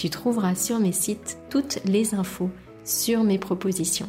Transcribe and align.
tu 0.00 0.08
trouveras 0.08 0.54
sur 0.54 0.80
mes 0.80 0.92
sites 0.92 1.36
toutes 1.50 1.78
les 1.84 2.14
infos 2.14 2.48
sur 2.84 3.22
mes 3.22 3.36
propositions. 3.36 4.08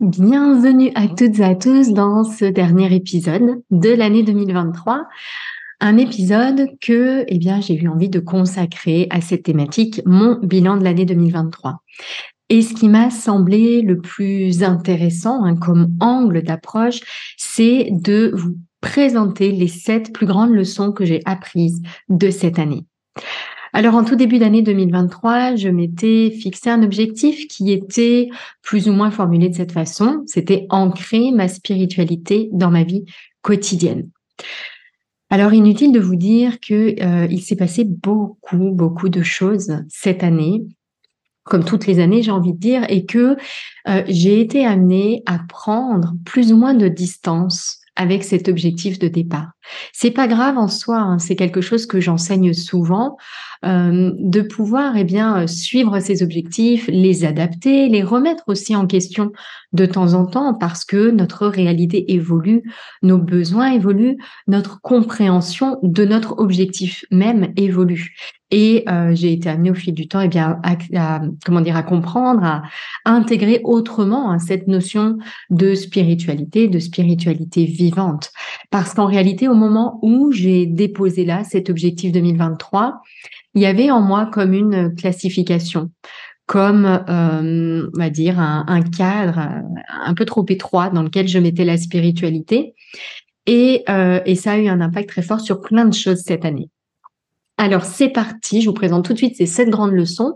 Bienvenue 0.00 0.90
à 0.96 1.06
toutes 1.06 1.38
et 1.38 1.44
à 1.44 1.54
tous 1.54 1.92
dans 1.92 2.24
ce 2.24 2.44
dernier 2.44 2.92
épisode 2.92 3.62
de 3.70 3.88
l'année 3.90 4.24
2023. 4.24 5.06
Un 5.78 5.96
épisode 5.96 6.66
que 6.80 7.24
eh 7.28 7.40
j'ai 7.60 7.74
eu 7.76 7.86
envie 7.86 8.08
de 8.08 8.18
consacrer 8.18 9.06
à 9.10 9.20
cette 9.20 9.44
thématique, 9.44 10.02
mon 10.06 10.40
bilan 10.42 10.76
de 10.76 10.82
l'année 10.82 11.04
2023. 11.04 11.84
Et 12.48 12.62
ce 12.62 12.74
qui 12.74 12.88
m'a 12.88 13.10
semblé 13.10 13.82
le 13.82 14.00
plus 14.00 14.64
intéressant 14.64 15.44
hein, 15.44 15.54
comme 15.54 15.94
angle 16.00 16.42
d'approche, 16.42 16.98
c'est 17.36 17.90
de 17.92 18.32
vous 18.34 18.56
présenter 18.80 19.52
les 19.52 19.68
sept 19.68 20.12
plus 20.12 20.26
grandes 20.26 20.54
leçons 20.54 20.92
que 20.92 21.04
j'ai 21.04 21.20
apprises 21.24 21.82
de 22.08 22.30
cette 22.30 22.58
année. 22.58 22.84
Alors 23.72 23.94
en 23.94 24.04
tout 24.04 24.16
début 24.16 24.38
d'année 24.38 24.62
2023, 24.62 25.56
je 25.56 25.68
m'étais 25.68 26.30
fixé 26.30 26.70
un 26.70 26.82
objectif 26.82 27.46
qui 27.46 27.70
était 27.70 28.28
plus 28.62 28.88
ou 28.88 28.92
moins 28.92 29.10
formulé 29.10 29.48
de 29.48 29.54
cette 29.54 29.72
façon, 29.72 30.24
c'était 30.26 30.66
ancrer 30.70 31.30
ma 31.30 31.46
spiritualité 31.46 32.48
dans 32.52 32.70
ma 32.70 32.82
vie 32.82 33.04
quotidienne. 33.42 34.10
Alors 35.28 35.52
inutile 35.52 35.92
de 35.92 36.00
vous 36.00 36.16
dire 36.16 36.58
que 36.58 37.00
euh, 37.00 37.28
il 37.30 37.42
s'est 37.42 37.56
passé 37.56 37.84
beaucoup 37.84 38.72
beaucoup 38.72 39.08
de 39.08 39.22
choses 39.22 39.72
cette 39.88 40.24
année 40.24 40.64
comme 41.44 41.64
toutes 41.64 41.86
les 41.86 41.98
années, 41.98 42.22
j'ai 42.22 42.30
envie 42.30 42.52
de 42.52 42.58
dire, 42.58 42.84
et 42.88 43.06
que 43.06 43.36
euh, 43.88 44.02
j'ai 44.06 44.40
été 44.40 44.64
amenée 44.64 45.22
à 45.26 45.40
prendre 45.48 46.14
plus 46.24 46.52
ou 46.52 46.56
moins 46.56 46.74
de 46.74 46.86
distance 46.88 47.79
avec 48.00 48.24
cet 48.24 48.48
objectif 48.48 48.98
de 48.98 49.08
départ. 49.08 49.50
C'est 49.92 50.10
pas 50.10 50.26
grave 50.26 50.56
en 50.56 50.68
soi, 50.68 50.96
hein, 50.96 51.18
c'est 51.18 51.36
quelque 51.36 51.60
chose 51.60 51.84
que 51.84 52.00
j'enseigne 52.00 52.54
souvent, 52.54 53.18
euh, 53.66 54.12
de 54.16 54.40
pouvoir 54.40 54.96
eh 54.96 55.04
bien 55.04 55.46
suivre 55.46 56.00
ces 56.00 56.22
objectifs, 56.22 56.88
les 56.88 57.26
adapter, 57.26 57.90
les 57.90 58.02
remettre 58.02 58.44
aussi 58.46 58.74
en 58.74 58.86
question 58.86 59.32
de 59.74 59.84
temps 59.84 60.14
en 60.14 60.24
temps 60.24 60.54
parce 60.54 60.86
que 60.86 61.10
notre 61.10 61.46
réalité 61.46 62.14
évolue, 62.14 62.62
nos 63.02 63.18
besoins 63.18 63.72
évoluent, 63.72 64.16
notre 64.46 64.80
compréhension 64.80 65.78
de 65.82 66.06
notre 66.06 66.38
objectif 66.38 67.04
même 67.10 67.52
évolue. 67.56 68.14
Et 68.50 68.84
euh, 68.88 69.14
j'ai 69.14 69.32
été 69.32 69.48
amenée 69.48 69.70
au 69.70 69.74
fil 69.74 69.94
du 69.94 70.08
temps, 70.08 70.20
eh 70.20 70.28
bien, 70.28 70.58
à, 70.64 71.20
comment 71.44 71.60
dire, 71.60 71.76
à 71.76 71.82
comprendre, 71.82 72.42
à, 72.42 72.62
intégrer 73.10 73.60
autrement 73.64 74.30
hein, 74.30 74.38
cette 74.38 74.68
notion 74.68 75.18
de 75.50 75.74
spiritualité, 75.74 76.68
de 76.68 76.78
spiritualité 76.78 77.64
vivante. 77.64 78.30
Parce 78.70 78.94
qu'en 78.94 79.06
réalité, 79.06 79.48
au 79.48 79.54
moment 79.54 79.98
où 80.02 80.32
j'ai 80.32 80.66
déposé 80.66 81.24
là 81.24 81.44
cet 81.44 81.70
objectif 81.70 82.12
2023, 82.12 83.00
il 83.54 83.62
y 83.62 83.66
avait 83.66 83.90
en 83.90 84.00
moi 84.00 84.26
comme 84.32 84.52
une 84.52 84.94
classification 84.94 85.90
comme, 86.46 86.84
euh, 86.84 87.86
on 87.94 87.96
va 87.96 88.10
dire, 88.10 88.40
un, 88.40 88.82
cadre 88.82 89.38
un 90.04 90.14
peu 90.14 90.24
trop 90.24 90.44
étroit 90.48 90.90
dans 90.90 91.04
lequel 91.04 91.28
je 91.28 91.38
mettais 91.38 91.64
la 91.64 91.76
spiritualité. 91.76 92.74
Et, 93.46 93.84
euh, 93.88 94.20
et 94.26 94.34
ça 94.34 94.54
a 94.54 94.58
eu 94.58 94.66
un 94.66 94.80
impact 94.80 95.10
très 95.10 95.22
fort 95.22 95.38
sur 95.38 95.60
plein 95.60 95.84
de 95.84 95.94
choses 95.94 96.22
cette 96.26 96.44
année. 96.44 96.68
Alors 97.60 97.84
c'est 97.84 98.08
parti, 98.08 98.62
je 98.62 98.70
vous 98.70 98.74
présente 98.74 99.04
tout 99.04 99.12
de 99.12 99.18
suite 99.18 99.36
ces 99.36 99.44
sept 99.44 99.68
grandes 99.68 99.92
leçons 99.92 100.34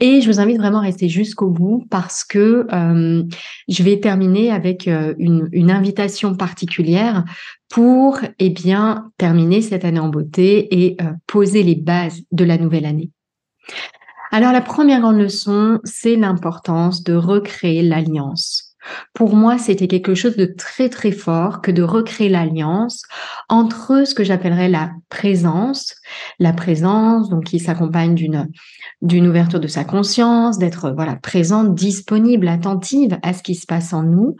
et 0.00 0.20
je 0.20 0.30
vous 0.30 0.38
invite 0.38 0.58
vraiment 0.58 0.80
à 0.80 0.82
rester 0.82 1.08
jusqu'au 1.08 1.48
bout 1.48 1.86
parce 1.88 2.24
que 2.24 2.66
euh, 2.70 3.22
je 3.68 3.82
vais 3.82 4.00
terminer 4.00 4.50
avec 4.50 4.86
euh, 4.86 5.14
une, 5.18 5.70
invitation 5.70 6.34
particulière 6.34 7.24
pour 7.70 8.20
eh 8.38 8.50
bien 8.50 9.10
terminer 9.16 9.62
cette 9.62 9.86
année 9.86 9.98
en 9.98 10.10
beauté 10.10 10.84
et 10.84 10.98
euh, 11.00 11.12
poser 11.26 11.62
les 11.62 11.74
bases 11.74 12.20
de 12.32 12.44
la 12.44 12.58
nouvelle 12.58 12.84
année. 12.84 13.12
Alors 14.30 14.52
la 14.52 14.60
première 14.60 15.00
grande 15.00 15.16
leçon, 15.16 15.80
c'est 15.84 16.16
l'importance 16.16 17.02
de 17.02 17.14
recréer 17.14 17.80
l'alliance. 17.80 18.67
Pour 19.14 19.34
moi, 19.34 19.58
c'était 19.58 19.88
quelque 19.88 20.14
chose 20.14 20.36
de 20.36 20.44
très 20.44 20.88
très 20.88 21.12
fort 21.12 21.60
que 21.60 21.70
de 21.70 21.82
recréer 21.82 22.28
l'alliance 22.28 23.02
entre 23.48 24.06
ce 24.06 24.14
que 24.14 24.24
j'appellerais 24.24 24.68
la 24.68 24.90
présence, 25.08 25.94
la 26.38 26.52
présence 26.52 27.28
donc 27.28 27.44
qui 27.44 27.58
s'accompagne 27.58 28.14
d'une 28.14 28.48
d'une 29.02 29.28
ouverture 29.28 29.60
de 29.60 29.68
sa 29.68 29.84
conscience, 29.84 30.58
d'être 30.58 30.90
voilà 30.90 31.16
présente, 31.16 31.74
disponible, 31.74 32.48
attentive 32.48 33.18
à 33.22 33.32
ce 33.32 33.42
qui 33.42 33.54
se 33.54 33.66
passe 33.66 33.92
en 33.92 34.02
nous 34.02 34.36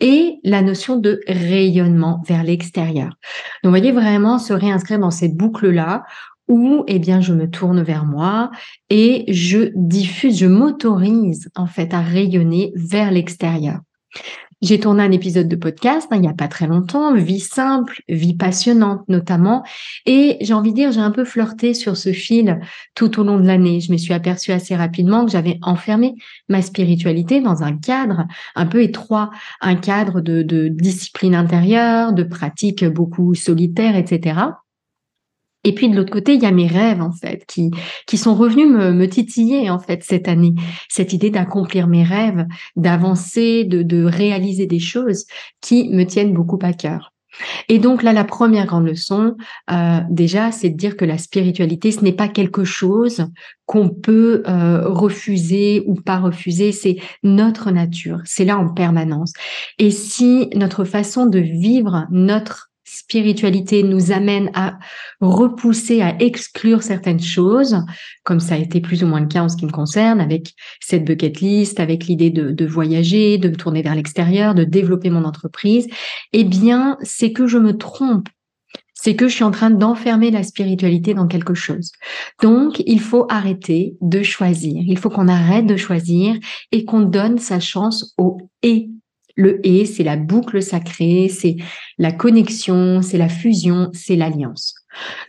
et 0.00 0.38
la 0.44 0.62
notion 0.62 0.96
de 0.96 1.20
rayonnement 1.26 2.22
vers 2.26 2.42
l'extérieur. 2.42 3.14
Donc 3.62 3.70
voyez 3.70 3.92
vraiment 3.92 4.38
se 4.38 4.52
réinscrire 4.52 4.98
dans 4.98 5.10
cette 5.10 5.36
boucle 5.36 5.70
là 5.70 6.04
où 6.48 6.84
eh 6.88 6.98
bien 6.98 7.20
je 7.20 7.32
me 7.32 7.48
tourne 7.48 7.80
vers 7.82 8.04
moi 8.04 8.50
et 8.90 9.24
je 9.32 9.70
diffuse, 9.76 10.38
je 10.38 10.46
m'autorise 10.46 11.48
en 11.54 11.66
fait 11.66 11.94
à 11.94 12.00
rayonner 12.00 12.72
vers 12.74 13.12
l'extérieur. 13.12 13.78
J'ai 14.62 14.78
tourné 14.78 15.02
un 15.02 15.10
épisode 15.10 15.48
de 15.48 15.56
podcast 15.56 16.08
hein, 16.10 16.16
il 16.16 16.20
n'y 16.20 16.28
a 16.28 16.34
pas 16.34 16.48
très 16.48 16.66
longtemps, 16.66 17.14
vie 17.14 17.40
simple, 17.40 18.02
vie 18.10 18.34
passionnante 18.34 19.08
notamment, 19.08 19.64
et 20.04 20.36
j'ai 20.42 20.52
envie 20.52 20.72
de 20.72 20.76
dire, 20.76 20.92
j'ai 20.92 21.00
un 21.00 21.10
peu 21.10 21.24
flirté 21.24 21.72
sur 21.72 21.96
ce 21.96 22.12
fil 22.12 22.60
tout 22.94 23.18
au 23.18 23.24
long 23.24 23.38
de 23.38 23.46
l'année. 23.46 23.80
Je 23.80 23.90
me 23.90 23.96
suis 23.96 24.12
aperçue 24.12 24.52
assez 24.52 24.76
rapidement 24.76 25.24
que 25.24 25.32
j'avais 25.32 25.58
enfermé 25.62 26.14
ma 26.50 26.60
spiritualité 26.60 27.40
dans 27.40 27.62
un 27.62 27.76
cadre 27.78 28.26
un 28.54 28.66
peu 28.66 28.82
étroit, 28.82 29.30
un 29.62 29.76
cadre 29.76 30.20
de, 30.20 30.42
de 30.42 30.68
discipline 30.68 31.34
intérieure, 31.34 32.12
de 32.12 32.22
pratiques 32.22 32.84
beaucoup 32.84 33.34
solitaires, 33.34 33.96
etc. 33.96 34.40
Et 35.64 35.74
puis 35.74 35.88
de 35.88 35.96
l'autre 35.96 36.12
côté, 36.12 36.34
il 36.34 36.42
y 36.42 36.46
a 36.46 36.52
mes 36.52 36.66
rêves 36.66 37.02
en 37.02 37.12
fait 37.12 37.44
qui 37.46 37.70
qui 38.06 38.16
sont 38.16 38.34
revenus 38.34 38.68
me, 38.68 38.92
me 38.92 39.08
titiller 39.08 39.70
en 39.70 39.78
fait 39.78 40.02
cette 40.02 40.28
année. 40.28 40.54
Cette 40.88 41.12
idée 41.12 41.30
d'accomplir 41.30 41.86
mes 41.86 42.04
rêves, 42.04 42.46
d'avancer, 42.76 43.64
de, 43.64 43.82
de 43.82 44.04
réaliser 44.04 44.66
des 44.66 44.78
choses 44.78 45.26
qui 45.60 45.88
me 45.90 46.04
tiennent 46.04 46.32
beaucoup 46.32 46.58
à 46.62 46.72
cœur. 46.72 47.12
Et 47.68 47.78
donc 47.78 48.02
là, 48.02 48.12
la 48.12 48.24
première 48.24 48.66
grande 48.66 48.86
leçon, 48.86 49.36
euh, 49.70 50.00
déjà, 50.10 50.52
c'est 50.52 50.70
de 50.70 50.76
dire 50.76 50.96
que 50.96 51.04
la 51.04 51.18
spiritualité, 51.18 51.92
ce 51.92 52.02
n'est 52.02 52.12
pas 52.12 52.28
quelque 52.28 52.64
chose 52.64 53.26
qu'on 53.66 53.88
peut 53.88 54.42
euh, 54.48 54.88
refuser 54.88 55.84
ou 55.86 55.94
pas 55.94 56.18
refuser, 56.18 56.72
c'est 56.72 56.96
notre 57.22 57.70
nature, 57.70 58.20
c'est 58.24 58.44
là 58.44 58.58
en 58.58 58.68
permanence. 58.68 59.32
Et 59.78 59.90
si 59.90 60.48
notre 60.54 60.84
façon 60.84 61.26
de 61.26 61.38
vivre 61.38 62.06
notre 62.10 62.69
spiritualité 62.90 63.82
nous 63.82 64.10
amène 64.10 64.50
à 64.54 64.78
repousser, 65.20 66.02
à 66.02 66.20
exclure 66.20 66.82
certaines 66.82 67.20
choses, 67.20 67.76
comme 68.24 68.40
ça 68.40 68.54
a 68.54 68.58
été 68.58 68.80
plus 68.80 69.04
ou 69.04 69.06
moins 69.06 69.20
le 69.20 69.28
cas 69.28 69.42
en 69.42 69.48
ce 69.48 69.56
qui 69.56 69.66
me 69.66 69.70
concerne, 69.70 70.20
avec 70.20 70.54
cette 70.80 71.04
bucket 71.04 71.40
list, 71.40 71.78
avec 71.78 72.06
l'idée 72.06 72.30
de, 72.30 72.66
voyager, 72.66 73.38
de 73.38 73.48
me 73.48 73.56
tourner 73.56 73.82
vers 73.82 73.94
l'extérieur, 73.94 74.54
de 74.54 74.64
développer 74.64 75.10
mon 75.10 75.24
entreprise, 75.24 75.86
eh 76.32 76.44
bien, 76.44 76.96
c'est 77.02 77.32
que 77.32 77.46
je 77.46 77.58
me 77.58 77.76
trompe 77.76 78.28
c'est 79.02 79.16
que 79.16 79.28
je 79.28 79.34
suis 79.34 79.44
en 79.44 79.50
train 79.50 79.70
d'enfermer 79.70 80.30
la 80.30 80.42
spiritualité 80.42 81.14
dans 81.14 81.26
quelque 81.26 81.54
chose. 81.54 81.90
Donc, 82.42 82.82
il 82.84 83.00
faut 83.00 83.24
arrêter 83.30 83.96
de 84.02 84.22
choisir. 84.22 84.82
Il 84.86 84.98
faut 84.98 85.08
qu'on 85.08 85.26
arrête 85.26 85.64
de 85.64 85.78
choisir 85.78 86.36
et 86.70 86.84
qu'on 86.84 87.00
donne 87.00 87.38
sa 87.38 87.60
chance 87.60 88.14
au 88.18 88.36
et. 88.62 88.90
Le 89.40 89.58
et, 89.66 89.86
c'est 89.86 90.02
la 90.02 90.18
boucle 90.18 90.60
sacrée, 90.60 91.30
c'est 91.30 91.56
la 91.96 92.12
connexion, 92.12 93.00
c'est 93.00 93.16
la 93.16 93.30
fusion, 93.30 93.88
c'est 93.94 94.16
l'alliance. 94.16 94.74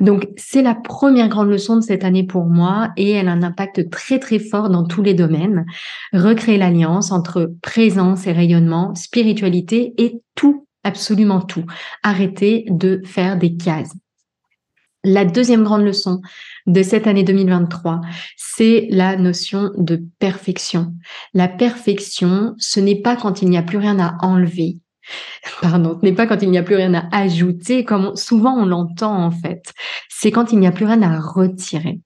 Donc, 0.02 0.28
c'est 0.36 0.62
la 0.62 0.76
première 0.76 1.30
grande 1.30 1.50
leçon 1.50 1.78
de 1.78 1.82
cette 1.82 2.04
année 2.04 2.26
pour 2.26 2.46
moi 2.46 2.90
et 2.98 3.12
elle 3.12 3.30
a 3.30 3.32
un 3.32 3.42
impact 3.42 3.90
très 3.90 4.20
très 4.20 4.40
fort 4.40 4.70
dans 4.70 4.84
tous 4.84 5.02
les 5.02 5.14
domaines. 5.14 5.66
Recréer 6.12 6.58
l'alliance 6.58 7.14
entre 7.14 7.54
présence 7.62 8.28
et 8.28 8.34
rayonnement, 8.34 8.94
spiritualité 8.96 9.94
et 9.98 10.20
tout 10.36 10.68
absolument 10.84 11.40
tout. 11.40 11.64
Arrêtez 12.04 12.66
de 12.70 13.02
faire 13.06 13.38
des 13.38 13.56
cases. 13.56 13.94
La 15.04 15.26
deuxième 15.26 15.64
grande 15.64 15.84
leçon 15.84 16.22
de 16.68 16.84
cette 16.84 17.08
année 17.08 17.24
2023, 17.24 18.02
c'est 18.38 18.88
la 18.92 19.16
notion 19.16 19.72
de 19.76 20.04
perfection. 20.20 20.94
La 21.34 21.48
perfection, 21.48 22.54
ce 22.60 22.80
n'est 22.80 23.02
pas 23.02 23.16
quand 23.16 23.42
il 23.42 23.50
n'y 23.50 23.58
a 23.58 23.64
plus 23.64 23.80
rien 23.80 24.00
à 24.00 24.16
enlever. 24.22 24.78
Pardon, 25.60 25.98
ce 26.00 26.06
n'est 26.06 26.14
pas 26.14 26.28
quand 26.28 26.44
il 26.44 26.52
n'y 26.52 26.58
a 26.60 26.64
plus 26.64 26.76
rien 26.76 26.94
à 26.94 27.08
ajouter, 27.18 27.84
comme 27.84 28.16
souvent 28.16 28.54
on 28.56 28.66
l'entend 28.66 29.26
en 29.26 29.32
fait. 29.32 29.74
C'est 30.08 30.30
quand 30.30 30.52
il 30.52 30.60
n'y 30.60 30.68
a 30.68 30.72
plus 30.72 30.86
rien 30.86 31.02
à 31.02 31.20
retirer. 31.20 32.00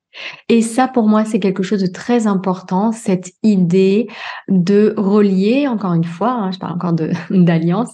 Et 0.47 0.61
ça, 0.61 0.87
pour 0.87 1.09
moi, 1.09 1.25
c'est 1.25 1.41
quelque 1.41 1.63
chose 1.63 1.81
de 1.81 1.87
très 1.87 2.27
important, 2.27 2.93
cette 2.93 3.33
idée 3.43 4.07
de 4.47 4.93
relier, 4.95 5.67
encore 5.67 5.93
une 5.93 6.05
fois, 6.05 6.31
hein, 6.31 6.51
je 6.51 6.59
parle 6.59 6.75
encore 6.75 6.93
d'alliance, 7.29 7.91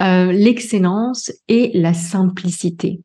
euh, 0.00 0.30
l'excellence 0.30 1.32
et 1.48 1.72
la 1.74 1.92
simplicité. 1.92 3.00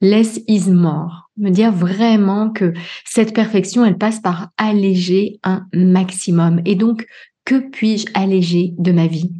Less 0.00 0.40
is 0.46 0.70
more. 0.70 1.30
Me 1.36 1.50
dire 1.50 1.72
vraiment 1.72 2.50
que 2.50 2.72
cette 3.04 3.34
perfection, 3.34 3.84
elle 3.84 3.98
passe 3.98 4.20
par 4.20 4.50
alléger 4.56 5.38
un 5.42 5.66
maximum. 5.72 6.60
Et 6.64 6.74
donc, 6.74 7.06
que 7.44 7.58
puis-je 7.70 8.06
alléger 8.14 8.74
de 8.78 8.92
ma 8.92 9.06
vie? 9.06 9.32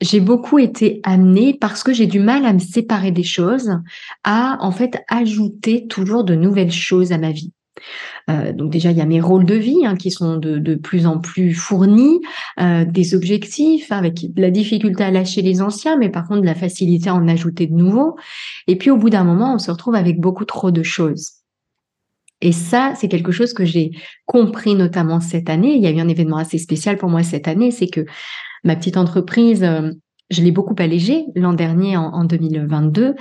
J'ai 0.00 0.20
beaucoup 0.20 0.58
été 0.58 1.00
amenée 1.04 1.54
parce 1.54 1.84
que 1.84 1.92
j'ai 1.92 2.06
du 2.06 2.18
mal 2.18 2.44
à 2.44 2.52
me 2.52 2.58
séparer 2.58 3.12
des 3.12 3.22
choses, 3.22 3.70
à 4.24 4.58
en 4.60 4.72
fait 4.72 5.00
ajouter 5.08 5.86
toujours 5.86 6.24
de 6.24 6.34
nouvelles 6.34 6.72
choses 6.72 7.12
à 7.12 7.18
ma 7.18 7.30
vie. 7.30 7.52
Euh, 8.30 8.52
donc 8.52 8.70
déjà, 8.70 8.90
il 8.90 8.96
y 8.96 9.00
a 9.00 9.06
mes 9.06 9.20
rôles 9.20 9.44
de 9.44 9.54
vie 9.54 9.84
hein, 9.84 9.96
qui 9.96 10.10
sont 10.10 10.36
de, 10.36 10.74
plus 10.74 11.06
en 11.06 11.18
plus 11.18 11.54
fournis, 11.54 12.20
euh, 12.60 12.84
des 12.84 13.14
objectifs 13.14 13.90
avec 13.92 14.26
la 14.36 14.50
difficulté 14.50 15.04
à 15.04 15.10
lâcher 15.10 15.42
les 15.42 15.62
anciens, 15.62 15.96
mais 15.96 16.08
par 16.08 16.26
contre 16.26 16.44
la 16.44 16.54
facilité 16.54 17.10
à 17.10 17.14
en 17.14 17.28
ajouter 17.28 17.66
de 17.66 17.74
nouveaux. 17.74 18.16
Et 18.66 18.76
puis 18.76 18.90
au 18.90 18.96
bout 18.96 19.10
d'un 19.10 19.24
moment, 19.24 19.54
on 19.54 19.58
se 19.58 19.70
retrouve 19.70 19.94
avec 19.94 20.20
beaucoup 20.20 20.44
trop 20.44 20.70
de 20.70 20.82
choses. 20.82 21.42
Et 22.40 22.52
ça, 22.52 22.94
c'est 22.96 23.08
quelque 23.08 23.30
chose 23.30 23.52
que 23.52 23.64
j'ai 23.64 23.92
compris 24.26 24.74
notamment 24.74 25.20
cette 25.20 25.48
année. 25.48 25.76
Il 25.76 25.82
y 25.82 25.86
a 25.86 25.90
eu 25.90 26.00
un 26.00 26.08
événement 26.08 26.38
assez 26.38 26.58
spécial 26.58 26.98
pour 26.98 27.08
moi 27.08 27.22
cette 27.22 27.46
année, 27.46 27.70
c'est 27.70 27.86
que 27.86 28.04
ma 28.64 28.74
petite 28.76 28.96
entreprise, 28.96 29.62
euh, 29.62 29.92
je 30.32 30.42
l'ai 30.42 30.50
beaucoup 30.50 30.74
allégée 30.78 31.26
l'an 31.36 31.52
dernier 31.52 31.96
en, 31.96 32.24
2022 32.24 33.14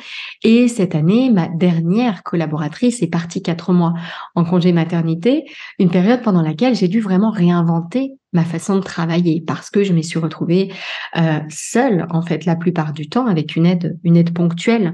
et 0.43 0.67
cette 0.67 0.95
année, 0.95 1.29
ma 1.29 1.47
dernière 1.47 2.23
collaboratrice 2.23 3.01
est 3.01 3.07
partie 3.07 3.41
quatre 3.41 3.73
mois 3.73 3.93
en 4.35 4.43
congé 4.43 4.71
maternité, 4.71 5.45
une 5.79 5.89
période 5.89 6.21
pendant 6.21 6.41
laquelle 6.41 6.75
j'ai 6.75 6.87
dû 6.87 7.01
vraiment 7.01 7.31
réinventer 7.31 8.13
ma 8.33 8.45
façon 8.45 8.75
de 8.75 8.81
travailler 8.81 9.43
parce 9.45 9.69
que 9.69 9.83
je 9.83 9.93
me 9.93 10.01
suis 10.01 10.19
retrouvée 10.19 10.71
euh, 11.17 11.39
seule 11.49 12.07
en 12.11 12.21
fait 12.21 12.45
la 12.45 12.55
plupart 12.55 12.93
du 12.93 13.09
temps 13.09 13.27
avec 13.27 13.55
une 13.55 13.65
aide, 13.65 13.99
une 14.03 14.15
aide 14.15 14.33
ponctuelle. 14.33 14.93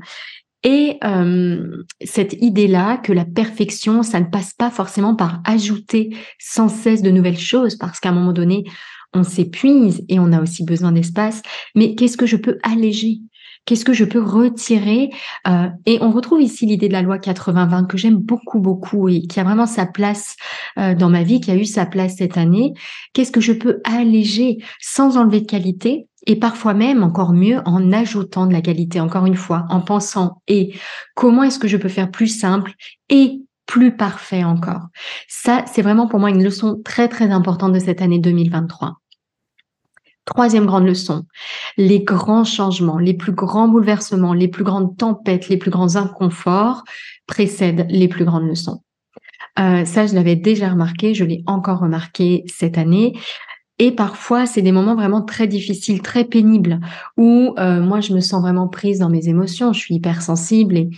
Et 0.63 0.97
euh, 1.03 1.83
cette 2.03 2.33
idée-là 2.33 2.97
que 2.97 3.13
la 3.13 3.25
perfection, 3.25 4.01
ça 4.01 4.19
ne 4.19 4.25
passe 4.25 4.53
pas 4.53 4.71
forcément 4.71 5.15
par 5.15 5.41
ajouter 5.45 6.17
sans 6.39 6.67
cesse 6.67 7.03
de 7.03 7.11
nouvelles 7.11 7.39
choses, 7.39 7.75
parce 7.75 7.99
qu'à 7.99 8.09
un 8.09 8.13
moment 8.13 8.33
donné, 8.33 8.63
on 9.13 9.23
s'épuise 9.23 10.03
et 10.09 10.19
on 10.19 10.31
a 10.31 10.41
aussi 10.41 10.63
besoin 10.63 10.91
d'espace. 10.91 11.41
Mais 11.75 11.95
qu'est-ce 11.95 12.17
que 12.17 12.25
je 12.25 12.37
peux 12.37 12.57
alléger? 12.63 13.19
Qu'est-ce 13.65 13.83
que 13.83 13.93
je 13.93 14.05
peux 14.05 14.23
retirer? 14.23 15.09
Euh, 15.45 15.67
Et 15.85 15.99
on 16.01 16.11
retrouve 16.11 16.41
ici 16.41 16.65
l'idée 16.65 16.87
de 16.87 16.93
la 16.93 17.01
loi 17.01 17.17
80-20 17.17 17.87
que 17.87 17.97
j'aime 17.97 18.15
beaucoup, 18.15 18.59
beaucoup 18.59 19.09
et 19.09 19.27
qui 19.27 19.41
a 19.41 19.43
vraiment 19.43 19.65
sa 19.65 19.85
place 19.85 20.37
euh, 20.79 20.95
dans 20.95 21.09
ma 21.09 21.23
vie, 21.23 21.41
qui 21.41 21.51
a 21.51 21.55
eu 21.55 21.65
sa 21.65 21.85
place 21.85 22.15
cette 22.17 22.37
année. 22.37 22.73
Qu'est-ce 23.11 23.31
que 23.31 23.41
je 23.41 23.51
peux 23.51 23.81
alléger 23.83 24.59
sans 24.79 25.17
enlever 25.17 25.41
de 25.41 25.47
qualité 25.47 26.07
et 26.29 26.35
parfois 26.35 26.73
même, 26.73 27.03
encore 27.03 27.33
mieux, 27.33 27.59
en 27.65 27.93
ajoutant 27.93 28.47
de 28.47 28.53
la 28.53 28.61
qualité, 28.61 28.99
encore 28.99 29.25
une 29.25 29.35
fois, 29.35 29.65
en 29.69 29.79
pensant 29.79 30.41
et 30.47 30.73
comment 31.15 31.43
est-ce 31.43 31.57
que 31.57 31.69
je 31.69 31.77
peux 31.77 31.87
faire 31.87 32.11
plus 32.11 32.27
simple 32.27 32.73
et 33.09 33.41
plus 33.67 33.95
parfait 33.95 34.43
encore. 34.43 34.87
Ça, 35.27 35.63
c'est 35.71 35.83
vraiment 35.83 36.07
pour 36.07 36.19
moi 36.19 36.29
une 36.29 36.43
leçon 36.43 36.81
très, 36.83 37.07
très 37.07 37.29
importante 37.29 37.73
de 37.73 37.79
cette 37.79 38.01
année 38.01 38.17
2023. 38.17 38.95
Troisième 40.25 40.65
grande 40.65 40.85
leçon, 40.85 41.23
les 41.77 42.01
grands 42.01 42.43
changements, 42.43 42.97
les 42.97 43.13
plus 43.13 43.31
grands 43.31 43.69
bouleversements, 43.69 44.33
les 44.33 44.49
plus 44.49 44.65
grandes 44.65 44.97
tempêtes, 44.97 45.47
les 45.47 45.55
plus 45.55 45.71
grands 45.71 45.95
inconforts 45.95 46.83
précèdent 47.27 47.85
les 47.89 48.09
plus 48.09 48.25
grandes 48.25 48.47
leçons. 48.47 48.81
Euh, 49.59 49.85
ça, 49.85 50.05
je 50.05 50.15
l'avais 50.15 50.35
déjà 50.35 50.69
remarqué, 50.69 51.13
je 51.13 51.23
l'ai 51.23 51.43
encore 51.47 51.79
remarqué 51.79 52.43
cette 52.47 52.77
année. 52.77 53.13
Et 53.79 53.91
parfois, 53.91 54.45
c'est 54.45 54.61
des 54.61 54.71
moments 54.71 54.95
vraiment 54.95 55.21
très 55.21 55.47
difficiles, 55.47 56.01
très 56.01 56.25
pénibles, 56.25 56.79
où 57.15 57.53
euh, 57.57 57.79
moi, 57.79 58.01
je 58.01 58.13
me 58.13 58.19
sens 58.19 58.41
vraiment 58.41 58.67
prise 58.67 58.99
dans 58.99 59.09
mes 59.09 59.29
émotions. 59.29 59.71
Je 59.71 59.79
suis 59.79 59.95
hypersensible 59.95 60.77
et 60.77 60.89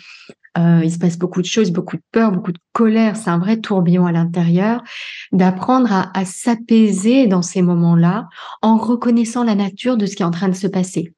euh, 0.60 0.82
il 0.84 0.92
se 0.92 1.00
passe 1.00 1.18
beaucoup 1.18 1.42
de 1.42 1.48
choses, 1.48 1.72
beaucoup 1.72 1.96
de 1.96 2.04
peur, 2.12 2.32
beaucoup 2.32 2.52
de 2.52 2.60
colère. 2.74 3.16
C'est 3.16 3.30
un 3.30 3.38
vrai 3.38 3.58
tourbillon 3.58 4.06
à 4.06 4.12
l'intérieur. 4.12 4.84
D'apprendre 5.32 5.92
à, 5.92 6.12
à 6.18 6.26
s'apaiser 6.26 7.28
dans 7.28 7.42
ces 7.42 7.62
moments-là 7.62 8.28
en 8.62 8.78
reconnaissant 8.78 9.44
la 9.44 9.56
nature 9.56 9.98
de 9.98 10.06
ce 10.06 10.16
qui 10.16 10.24
est 10.24 10.26
en 10.26 10.32
train 10.32 10.50
de 10.50 10.56
se 10.56 10.68
passer. 10.68 11.14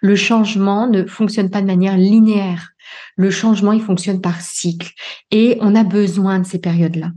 Le 0.00 0.16
changement 0.16 0.86
ne 0.86 1.04
fonctionne 1.04 1.50
pas 1.50 1.60
de 1.60 1.66
manière 1.66 1.96
linéaire. 1.96 2.70
Le 3.16 3.30
changement, 3.30 3.72
il 3.72 3.82
fonctionne 3.82 4.20
par 4.20 4.40
cycle. 4.40 4.92
Et 5.30 5.58
on 5.60 5.74
a 5.74 5.84
besoin 5.84 6.38
de 6.38 6.46
ces 6.46 6.58
périodes-là. 6.58 7.10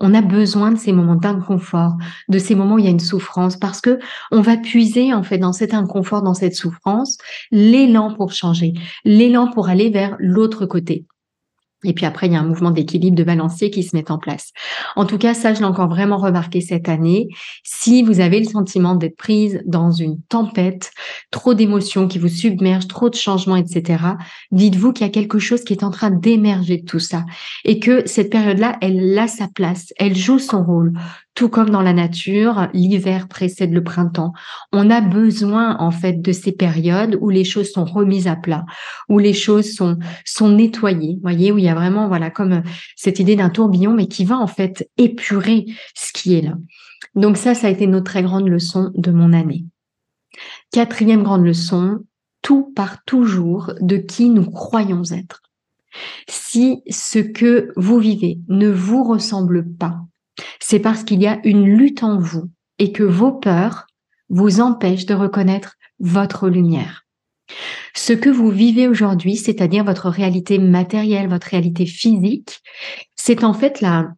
On 0.00 0.12
a 0.14 0.20
besoin 0.20 0.72
de 0.72 0.78
ces 0.78 0.92
moments 0.92 1.16
d'inconfort, 1.16 1.96
de 2.28 2.38
ces 2.38 2.54
moments 2.54 2.74
où 2.74 2.78
il 2.78 2.84
y 2.84 2.88
a 2.88 2.90
une 2.90 3.00
souffrance, 3.00 3.56
parce 3.56 3.80
que 3.80 3.98
on 4.30 4.42
va 4.42 4.56
puiser 4.56 5.14
en 5.14 5.22
fait 5.22 5.38
dans 5.38 5.54
cet 5.54 5.72
inconfort, 5.72 6.22
dans 6.22 6.34
cette 6.34 6.54
souffrance, 6.54 7.16
l'élan 7.50 8.14
pour 8.14 8.32
changer, 8.32 8.74
l'élan 9.04 9.50
pour 9.50 9.68
aller 9.68 9.88
vers 9.88 10.16
l'autre 10.18 10.66
côté. 10.66 11.06
Et 11.84 11.92
puis 11.92 12.06
après, 12.06 12.26
il 12.26 12.32
y 12.32 12.36
a 12.36 12.40
un 12.40 12.46
mouvement 12.46 12.70
d'équilibre, 12.70 13.16
de 13.16 13.22
balancier 13.22 13.70
qui 13.70 13.82
se 13.82 13.94
met 13.94 14.10
en 14.10 14.18
place. 14.18 14.52
En 14.96 15.04
tout 15.04 15.18
cas, 15.18 15.34
ça, 15.34 15.52
je 15.52 15.60
l'ai 15.60 15.66
encore 15.66 15.88
vraiment 15.88 16.16
remarqué 16.16 16.60
cette 16.60 16.88
année. 16.88 17.28
Si 17.64 18.02
vous 18.02 18.20
avez 18.20 18.40
le 18.40 18.46
sentiment 18.46 18.94
d'être 18.94 19.16
prise 19.16 19.60
dans 19.66 19.90
une 19.90 20.20
tempête, 20.22 20.90
trop 21.30 21.54
d'émotions 21.54 22.08
qui 22.08 22.18
vous 22.18 22.28
submergent, 22.28 22.88
trop 22.88 23.10
de 23.10 23.14
changements, 23.14 23.56
etc., 23.56 24.02
dites-vous 24.52 24.92
qu'il 24.92 25.06
y 25.06 25.10
a 25.10 25.12
quelque 25.12 25.38
chose 25.38 25.64
qui 25.64 25.74
est 25.74 25.84
en 25.84 25.90
train 25.90 26.10
d'émerger 26.10 26.78
de 26.78 26.84
tout 26.84 26.98
ça. 26.98 27.24
Et 27.64 27.78
que 27.78 28.06
cette 28.06 28.30
période-là, 28.30 28.78
elle 28.80 29.16
a 29.18 29.28
sa 29.28 29.48
place, 29.48 29.92
elle 29.98 30.16
joue 30.16 30.38
son 30.38 30.64
rôle. 30.64 30.94
Tout 31.36 31.50
comme 31.50 31.68
dans 31.68 31.82
la 31.82 31.92
nature, 31.92 32.68
l'hiver 32.72 33.28
précède 33.28 33.72
le 33.72 33.84
printemps. 33.84 34.32
On 34.72 34.90
a 34.90 35.02
besoin, 35.02 35.76
en 35.78 35.90
fait, 35.90 36.22
de 36.22 36.32
ces 36.32 36.50
périodes 36.50 37.18
où 37.20 37.28
les 37.28 37.44
choses 37.44 37.70
sont 37.70 37.84
remises 37.84 38.26
à 38.26 38.36
plat, 38.36 38.64
où 39.10 39.18
les 39.18 39.34
choses 39.34 39.74
sont, 39.74 39.98
sont 40.24 40.48
nettoyées. 40.48 41.18
voyez, 41.20 41.52
où 41.52 41.58
il 41.58 41.64
y 41.64 41.68
a 41.68 41.74
vraiment, 41.74 42.08
voilà, 42.08 42.30
comme 42.30 42.62
cette 42.96 43.20
idée 43.20 43.36
d'un 43.36 43.50
tourbillon, 43.50 43.92
mais 43.92 44.08
qui 44.08 44.24
va, 44.24 44.38
en 44.38 44.46
fait, 44.46 44.90
épurer 44.96 45.66
ce 45.94 46.10
qui 46.12 46.34
est 46.34 46.40
là. 46.40 46.54
Donc 47.14 47.36
ça, 47.36 47.54
ça 47.54 47.66
a 47.66 47.70
été 47.70 47.86
notre 47.86 48.06
très 48.06 48.22
grande 48.22 48.48
leçon 48.48 48.90
de 48.94 49.10
mon 49.10 49.34
année. 49.34 49.66
Quatrième 50.72 51.22
grande 51.22 51.44
leçon, 51.44 51.98
tout 52.40 52.72
part 52.74 53.04
toujours 53.04 53.74
de 53.80 53.98
qui 53.98 54.30
nous 54.30 54.50
croyons 54.50 55.02
être. 55.10 55.42
Si 56.28 56.82
ce 56.88 57.18
que 57.18 57.72
vous 57.76 57.98
vivez 57.98 58.38
ne 58.48 58.70
vous 58.70 59.04
ressemble 59.04 59.66
pas, 59.74 60.00
c'est 60.60 60.80
parce 60.80 61.04
qu'il 61.04 61.20
y 61.20 61.26
a 61.26 61.40
une 61.44 61.64
lutte 61.64 62.02
en 62.02 62.18
vous 62.18 62.50
et 62.78 62.92
que 62.92 63.02
vos 63.02 63.32
peurs 63.32 63.86
vous 64.28 64.60
empêchent 64.60 65.06
de 65.06 65.14
reconnaître 65.14 65.76
votre 65.98 66.48
lumière. 66.48 67.04
Ce 67.94 68.12
que 68.12 68.28
vous 68.28 68.50
vivez 68.50 68.88
aujourd'hui, 68.88 69.36
c'est-à-dire 69.36 69.84
votre 69.84 70.08
réalité 70.08 70.58
matérielle, 70.58 71.28
votre 71.28 71.48
réalité 71.48 71.86
physique, 71.86 72.60
c'est 73.14 73.44
en 73.44 73.54
fait 73.54 73.80
la, 73.80 74.08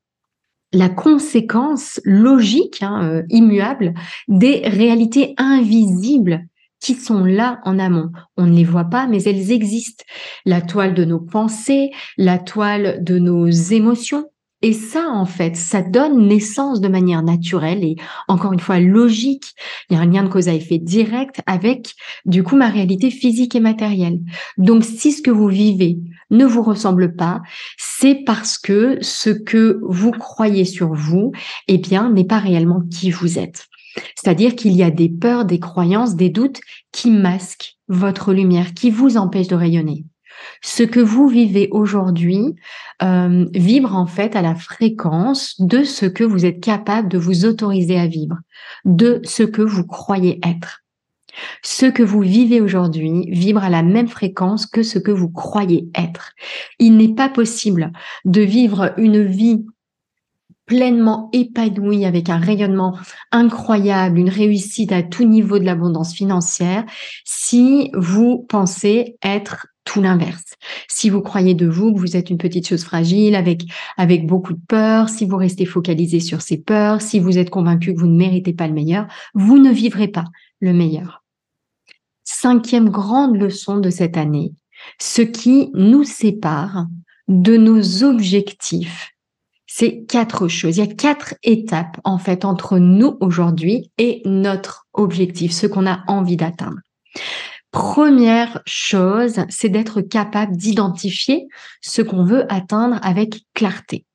la 0.72 0.88
conséquence 0.88 2.00
logique, 2.04 2.82
hein, 2.82 3.02
euh, 3.04 3.22
immuable, 3.28 3.94
des 4.28 4.62
réalités 4.64 5.34
invisibles 5.36 6.46
qui 6.80 6.94
sont 6.94 7.24
là 7.24 7.60
en 7.64 7.78
amont. 7.78 8.10
On 8.36 8.46
ne 8.46 8.54
les 8.54 8.64
voit 8.64 8.84
pas, 8.84 9.06
mais 9.06 9.22
elles 9.24 9.50
existent. 9.50 10.04
La 10.44 10.60
toile 10.60 10.94
de 10.94 11.04
nos 11.04 11.20
pensées, 11.20 11.90
la 12.16 12.38
toile 12.38 13.02
de 13.02 13.18
nos 13.18 13.46
émotions. 13.48 14.26
Et 14.60 14.72
ça, 14.72 15.08
en 15.08 15.24
fait, 15.24 15.54
ça 15.54 15.82
donne 15.82 16.26
naissance 16.26 16.80
de 16.80 16.88
manière 16.88 17.22
naturelle 17.22 17.84
et 17.84 17.94
encore 18.26 18.52
une 18.52 18.58
fois 18.58 18.80
logique. 18.80 19.54
Il 19.88 19.94
y 19.94 19.96
a 19.96 20.02
un 20.02 20.06
lien 20.06 20.24
de 20.24 20.28
cause 20.28 20.48
à 20.48 20.54
effet 20.54 20.78
direct 20.78 21.40
avec, 21.46 21.94
du 22.24 22.42
coup, 22.42 22.56
ma 22.56 22.68
réalité 22.68 23.10
physique 23.10 23.54
et 23.54 23.60
matérielle. 23.60 24.18
Donc, 24.56 24.82
si 24.82 25.12
ce 25.12 25.22
que 25.22 25.30
vous 25.30 25.46
vivez 25.46 25.98
ne 26.30 26.44
vous 26.44 26.62
ressemble 26.62 27.14
pas, 27.14 27.40
c'est 27.76 28.16
parce 28.26 28.58
que 28.58 28.98
ce 29.00 29.30
que 29.30 29.78
vous 29.82 30.10
croyez 30.10 30.64
sur 30.64 30.92
vous, 30.92 31.30
eh 31.68 31.78
bien, 31.78 32.10
n'est 32.10 32.26
pas 32.26 32.40
réellement 32.40 32.82
qui 32.90 33.12
vous 33.12 33.38
êtes. 33.38 33.68
C'est-à-dire 34.16 34.56
qu'il 34.56 34.72
y 34.72 34.82
a 34.82 34.90
des 34.90 35.08
peurs, 35.08 35.44
des 35.44 35.60
croyances, 35.60 36.16
des 36.16 36.30
doutes 36.30 36.60
qui 36.92 37.10
masquent 37.10 37.76
votre 37.88 38.32
lumière, 38.32 38.74
qui 38.74 38.90
vous 38.90 39.16
empêchent 39.16 39.48
de 39.48 39.54
rayonner. 39.54 40.04
Ce 40.62 40.82
que 40.82 41.00
vous 41.00 41.28
vivez 41.28 41.68
aujourd'hui 41.70 42.54
euh, 43.02 43.46
vibre 43.54 43.94
en 43.94 44.06
fait 44.06 44.36
à 44.36 44.42
la 44.42 44.54
fréquence 44.54 45.60
de 45.60 45.84
ce 45.84 46.06
que 46.06 46.24
vous 46.24 46.44
êtes 46.44 46.60
capable 46.60 47.08
de 47.08 47.18
vous 47.18 47.44
autoriser 47.44 47.98
à 47.98 48.06
vivre, 48.06 48.36
de 48.84 49.20
ce 49.24 49.42
que 49.42 49.62
vous 49.62 49.84
croyez 49.84 50.40
être. 50.46 50.82
Ce 51.62 51.86
que 51.86 52.02
vous 52.02 52.20
vivez 52.20 52.60
aujourd'hui 52.60 53.30
vibre 53.30 53.62
à 53.62 53.70
la 53.70 53.82
même 53.82 54.08
fréquence 54.08 54.66
que 54.66 54.82
ce 54.82 54.98
que 54.98 55.12
vous 55.12 55.30
croyez 55.30 55.88
être. 55.94 56.32
Il 56.78 56.96
n'est 56.96 57.14
pas 57.14 57.28
possible 57.28 57.92
de 58.24 58.40
vivre 58.40 58.92
une 58.96 59.22
vie 59.22 59.64
pleinement 60.68 61.30
épanoui 61.32 62.04
avec 62.04 62.28
un 62.28 62.36
rayonnement 62.36 62.96
incroyable, 63.32 64.18
une 64.18 64.28
réussite 64.28 64.92
à 64.92 65.02
tout 65.02 65.24
niveau 65.24 65.58
de 65.58 65.64
l'abondance 65.64 66.12
financière, 66.12 66.84
si 67.24 67.90
vous 67.94 68.46
pensez 68.48 69.16
être 69.24 69.66
tout 69.88 70.02
l'inverse. 70.02 70.44
Si 70.86 71.08
vous 71.08 71.22
croyez 71.22 71.54
de 71.54 71.66
vous 71.66 71.94
que 71.94 71.98
vous 71.98 72.14
êtes 72.14 72.28
une 72.28 72.36
petite 72.36 72.68
chose 72.68 72.84
fragile 72.84 73.34
avec, 73.34 73.62
avec 73.96 74.26
beaucoup 74.26 74.52
de 74.52 74.60
peur, 74.68 75.08
si 75.08 75.24
vous 75.24 75.38
restez 75.38 75.64
focalisé 75.64 76.20
sur 76.20 76.42
ces 76.42 76.58
peurs, 76.58 77.00
si 77.00 77.18
vous 77.18 77.38
êtes 77.38 77.48
convaincu 77.48 77.94
que 77.94 77.98
vous 77.98 78.06
ne 78.06 78.18
méritez 78.18 78.52
pas 78.52 78.66
le 78.66 78.74
meilleur, 78.74 79.06
vous 79.32 79.58
ne 79.58 79.72
vivrez 79.72 80.08
pas 80.08 80.26
le 80.60 80.74
meilleur. 80.74 81.24
Cinquième 82.22 82.90
grande 82.90 83.36
leçon 83.36 83.78
de 83.78 83.88
cette 83.88 84.18
année, 84.18 84.52
ce 85.00 85.22
qui 85.22 85.70
nous 85.72 86.04
sépare 86.04 86.86
de 87.26 87.56
nos 87.56 88.04
objectifs 88.04 89.10
c'est 89.70 90.06
quatre 90.08 90.48
choses. 90.48 90.78
Il 90.78 90.80
y 90.80 90.90
a 90.90 90.92
quatre 90.92 91.34
étapes 91.42 92.00
en 92.02 92.16
fait 92.16 92.46
entre 92.46 92.78
nous 92.78 93.18
aujourd'hui 93.20 93.92
et 93.98 94.22
notre 94.24 94.86
objectif, 94.94 95.52
ce 95.52 95.66
qu'on 95.66 95.86
a 95.86 96.02
envie 96.08 96.38
d'atteindre. 96.38 96.78
Première 97.70 98.62
chose, 98.66 99.40
c'est 99.50 99.68
d'être 99.68 100.00
capable 100.00 100.56
d'identifier 100.56 101.48
ce 101.82 102.00
qu'on 102.00 102.24
veut 102.24 102.50
atteindre 102.52 102.98
avec 103.02 103.42
clarté. 103.54 104.06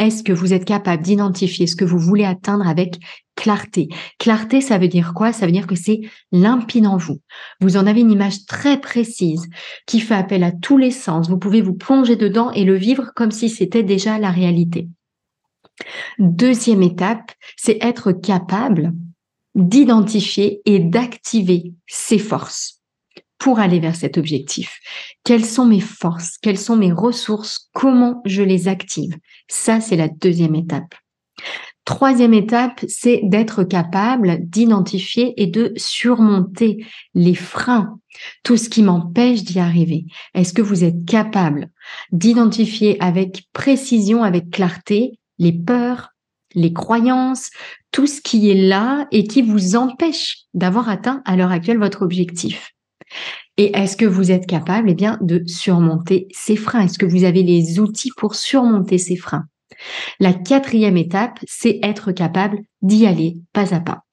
Est-ce 0.00 0.24
que 0.24 0.32
vous 0.32 0.54
êtes 0.54 0.64
capable 0.64 1.02
d'identifier 1.02 1.66
ce 1.66 1.76
que 1.76 1.84
vous 1.84 1.98
voulez 1.98 2.24
atteindre 2.24 2.66
avec 2.66 2.98
clarté? 3.36 3.88
Clarté, 4.18 4.60
ça 4.60 4.78
veut 4.78 4.88
dire 4.88 5.12
quoi? 5.14 5.32
Ça 5.32 5.46
veut 5.46 5.52
dire 5.52 5.66
que 5.66 5.76
c'est 5.76 6.00
limpide 6.32 6.86
en 6.86 6.96
vous. 6.96 7.20
Vous 7.60 7.76
en 7.76 7.86
avez 7.86 8.00
une 8.00 8.10
image 8.10 8.46
très 8.46 8.80
précise 8.80 9.46
qui 9.86 10.00
fait 10.00 10.14
appel 10.14 10.42
à 10.42 10.52
tous 10.52 10.78
les 10.78 10.90
sens. 10.90 11.28
Vous 11.28 11.38
pouvez 11.38 11.60
vous 11.60 11.74
plonger 11.74 12.16
dedans 12.16 12.50
et 12.50 12.64
le 12.64 12.74
vivre 12.74 13.12
comme 13.14 13.30
si 13.30 13.48
c'était 13.48 13.82
déjà 13.82 14.18
la 14.18 14.30
réalité. 14.30 14.88
Deuxième 16.18 16.82
étape, 16.82 17.32
c'est 17.56 17.78
être 17.82 18.10
capable 18.10 18.94
d'identifier 19.54 20.62
et 20.64 20.78
d'activer 20.78 21.74
ses 21.86 22.18
forces 22.18 22.79
pour 23.40 23.58
aller 23.58 23.80
vers 23.80 23.96
cet 23.96 24.18
objectif. 24.18 24.78
Quelles 25.24 25.46
sont 25.46 25.66
mes 25.66 25.80
forces? 25.80 26.36
Quelles 26.40 26.58
sont 26.58 26.76
mes 26.76 26.92
ressources? 26.92 27.68
Comment 27.72 28.22
je 28.24 28.42
les 28.42 28.68
active? 28.68 29.16
Ça, 29.48 29.80
c'est 29.80 29.96
la 29.96 30.08
deuxième 30.08 30.54
étape. 30.54 30.94
Troisième 31.86 32.34
étape, 32.34 32.84
c'est 32.86 33.22
d'être 33.24 33.64
capable 33.64 34.38
d'identifier 34.42 35.32
et 35.42 35.46
de 35.46 35.72
surmonter 35.76 36.84
les 37.14 37.34
freins, 37.34 37.98
tout 38.44 38.58
ce 38.58 38.68
qui 38.68 38.82
m'empêche 38.82 39.42
d'y 39.42 39.58
arriver. 39.58 40.04
Est-ce 40.34 40.52
que 40.52 40.62
vous 40.62 40.84
êtes 40.84 41.06
capable 41.06 41.70
d'identifier 42.12 43.02
avec 43.02 43.48
précision, 43.54 44.22
avec 44.22 44.50
clarté, 44.50 45.18
les 45.38 45.52
peurs, 45.52 46.10
les 46.54 46.74
croyances, 46.74 47.50
tout 47.90 48.06
ce 48.06 48.20
qui 48.20 48.50
est 48.50 48.68
là 48.68 49.08
et 49.10 49.24
qui 49.24 49.40
vous 49.40 49.76
empêche 49.76 50.40
d'avoir 50.52 50.90
atteint 50.90 51.22
à 51.24 51.36
l'heure 51.36 51.52
actuelle 51.52 51.78
votre 51.78 52.02
objectif? 52.02 52.72
Et 53.56 53.76
est-ce 53.76 53.96
que 53.96 54.06
vous 54.06 54.30
êtes 54.30 54.46
capable 54.46 54.90
eh 54.90 54.94
bien, 54.94 55.18
de 55.20 55.42
surmonter 55.46 56.28
ces 56.30 56.56
freins? 56.56 56.82
Est-ce 56.82 56.98
que 56.98 57.06
vous 57.06 57.24
avez 57.24 57.42
les 57.42 57.78
outils 57.78 58.12
pour 58.16 58.34
surmonter 58.34 58.98
ces 58.98 59.16
freins? 59.16 59.44
La 60.18 60.32
quatrième 60.32 60.96
étape, 60.96 61.38
c'est 61.46 61.78
être 61.82 62.12
capable 62.12 62.58
d'y 62.82 63.06
aller 63.06 63.36
pas 63.52 63.74
à 63.74 63.80
pas. 63.80 64.04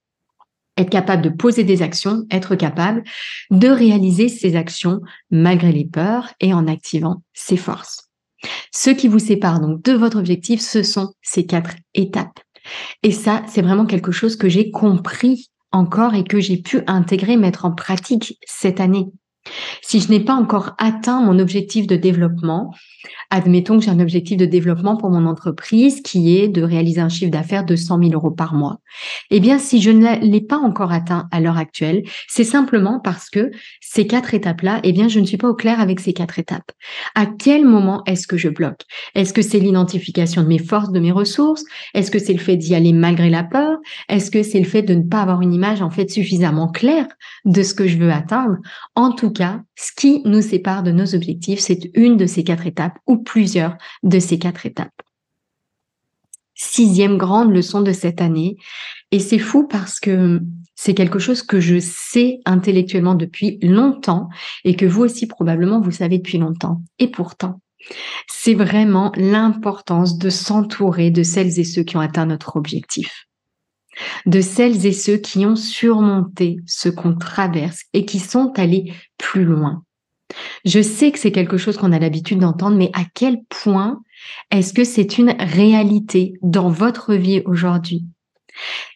Être 0.77 0.89
capable 0.89 1.23
de 1.23 1.29
poser 1.29 1.63
des 1.63 1.81
actions, 1.81 2.25
être 2.29 2.55
capable 2.55 3.03
de 3.49 3.67
réaliser 3.67 4.29
ces 4.29 4.55
actions 4.55 5.01
malgré 5.31 5.71
les 5.71 5.85
peurs 5.85 6.33
et 6.39 6.53
en 6.53 6.67
activant 6.67 7.23
ses 7.33 7.57
forces. 7.57 8.09
Ce 8.71 8.89
qui 8.89 9.07
vous 9.07 9.19
sépare 9.19 9.59
donc 9.59 9.81
de 9.81 9.93
votre 9.93 10.19
objectif, 10.19 10.61
ce 10.61 10.83
sont 10.83 11.13
ces 11.21 11.45
quatre 11.45 11.75
étapes. 11.95 12.39
Et 13.01 13.11
ça, 13.11 13.43
c'est 13.47 13.61
vraiment 13.61 13.85
quelque 13.85 14.11
chose 14.11 14.35
que 14.35 14.49
j'ai 14.49 14.71
compris 14.71 15.49
encore 15.71 16.13
et 16.13 16.23
que 16.23 16.39
j'ai 16.39 16.57
pu 16.57 16.81
intégrer, 16.87 17.37
mettre 17.37 17.65
en 17.65 17.71
pratique 17.71 18.37
cette 18.45 18.79
année. 18.79 19.07
Si 19.81 19.99
je 20.01 20.09
n'ai 20.09 20.19
pas 20.19 20.33
encore 20.33 20.75
atteint 20.77 21.21
mon 21.21 21.39
objectif 21.39 21.87
de 21.87 21.95
développement, 21.95 22.73
admettons 23.29 23.77
que 23.77 23.85
j'ai 23.85 23.91
un 23.91 23.99
objectif 23.99 24.37
de 24.37 24.45
développement 24.45 24.95
pour 24.95 25.09
mon 25.09 25.25
entreprise 25.25 26.01
qui 26.01 26.37
est 26.37 26.47
de 26.47 26.61
réaliser 26.61 27.01
un 27.01 27.09
chiffre 27.09 27.31
d'affaires 27.31 27.65
de 27.65 27.75
100 27.75 27.99
000 27.99 28.11
euros 28.13 28.31
par 28.31 28.53
mois. 28.53 28.79
Eh 29.31 29.39
bien, 29.39 29.59
si 29.59 29.81
je 29.81 29.91
ne 29.91 30.19
l'ai 30.21 30.41
pas 30.41 30.57
encore 30.57 30.91
atteint 30.91 31.27
à 31.31 31.39
l'heure 31.39 31.57
actuelle, 31.57 32.03
c'est 32.27 32.43
simplement 32.43 32.99
parce 32.99 33.29
que 33.29 33.51
ces 33.81 34.07
quatre 34.07 34.33
étapes-là, 34.33 34.79
eh 34.83 34.93
bien, 34.93 35.07
je 35.07 35.19
ne 35.19 35.25
suis 35.25 35.37
pas 35.37 35.49
au 35.49 35.55
clair 35.55 35.79
avec 35.81 35.99
ces 35.99 36.13
quatre 36.13 36.39
étapes. 36.39 36.71
À 37.15 37.25
quel 37.25 37.65
moment 37.65 38.01
est-ce 38.05 38.27
que 38.27 38.37
je 38.37 38.49
bloque? 38.49 38.81
Est-ce 39.13 39.33
que 39.33 39.41
c'est 39.41 39.59
l'identification 39.59 40.43
de 40.43 40.47
mes 40.47 40.59
forces, 40.59 40.91
de 40.91 40.99
mes 40.99 41.11
ressources? 41.11 41.63
Est-ce 41.93 42.11
que 42.11 42.19
c'est 42.19 42.33
le 42.33 42.39
fait 42.39 42.55
d'y 42.57 42.75
aller 42.75 42.93
malgré 42.93 43.29
la 43.29 43.43
peur? 43.43 43.77
Est-ce 44.07 44.31
que 44.31 44.43
c'est 44.43 44.59
le 44.59 44.65
fait 44.65 44.83
de 44.83 44.93
ne 44.93 45.03
pas 45.03 45.21
avoir 45.21 45.41
une 45.41 45.53
image 45.53 45.81
en 45.81 45.89
fait 45.89 46.09
suffisamment 46.09 46.69
claire 46.69 47.07
de 47.45 47.61
ce 47.61 47.73
que 47.73 47.87
je 47.87 47.97
veux 47.97 48.11
atteindre? 48.11 48.57
En 48.95 49.11
tout 49.11 49.31
cas, 49.31 49.61
ce 49.75 49.91
qui 49.95 50.21
nous 50.25 50.41
sépare 50.41 50.83
de 50.83 50.91
nos 50.91 51.13
objectifs, 51.13 51.59
c'est 51.59 51.91
une 51.93 52.17
de 52.17 52.25
ces 52.25 52.43
quatre 52.43 52.65
étapes 52.65 52.97
ou 53.05 53.16
plusieurs 53.17 53.77
de 54.03 54.19
ces 54.19 54.39
quatre 54.39 54.65
étapes. 54.65 55.01
Sixième 56.55 57.17
grande 57.17 57.51
leçon 57.51 57.81
de 57.81 57.91
cette 57.91 58.19
année, 58.19 58.57
et 59.11 59.19
c'est 59.19 59.37
fou 59.37 59.67
parce 59.67 59.99
que 59.99 60.41
c'est 60.75 60.95
quelque 60.95 61.19
chose 61.19 61.43
que 61.43 61.59
je 61.59 61.79
sais 61.79 62.39
intellectuellement 62.45 63.15
depuis 63.15 63.59
longtemps 63.61 64.29
et 64.63 64.75
que 64.75 64.85
vous 64.85 65.03
aussi 65.03 65.27
probablement 65.27 65.81
vous 65.81 65.91
savez 65.91 66.17
depuis 66.17 66.39
longtemps. 66.39 66.81
Et 66.97 67.09
pourtant, 67.09 67.61
c'est 68.27 68.55
vraiment 68.55 69.11
l'importance 69.15 70.17
de 70.17 70.29
s'entourer 70.29 71.11
de 71.11 71.23
celles 71.23 71.59
et 71.59 71.63
ceux 71.63 71.83
qui 71.83 71.95
ont 71.95 72.01
atteint 72.01 72.25
notre 72.25 72.55
objectif 72.55 73.27
de 74.25 74.41
celles 74.41 74.85
et 74.85 74.93
ceux 74.93 75.17
qui 75.17 75.45
ont 75.45 75.55
surmonté 75.55 76.57
ce 76.65 76.89
qu'on 76.89 77.15
traverse 77.15 77.83
et 77.93 78.05
qui 78.05 78.19
sont 78.19 78.53
allés 78.57 78.93
plus 79.17 79.45
loin. 79.45 79.83
Je 80.65 80.81
sais 80.81 81.11
que 81.11 81.19
c'est 81.19 81.31
quelque 81.31 81.57
chose 81.57 81.77
qu'on 81.77 81.91
a 81.91 81.99
l'habitude 81.99 82.39
d'entendre, 82.39 82.77
mais 82.77 82.91
à 82.93 83.03
quel 83.13 83.37
point 83.49 84.01
est-ce 84.51 84.73
que 84.73 84.83
c'est 84.83 85.17
une 85.17 85.35
réalité 85.39 86.33
dans 86.41 86.69
votre 86.69 87.13
vie 87.13 87.41
aujourd'hui? 87.45 88.05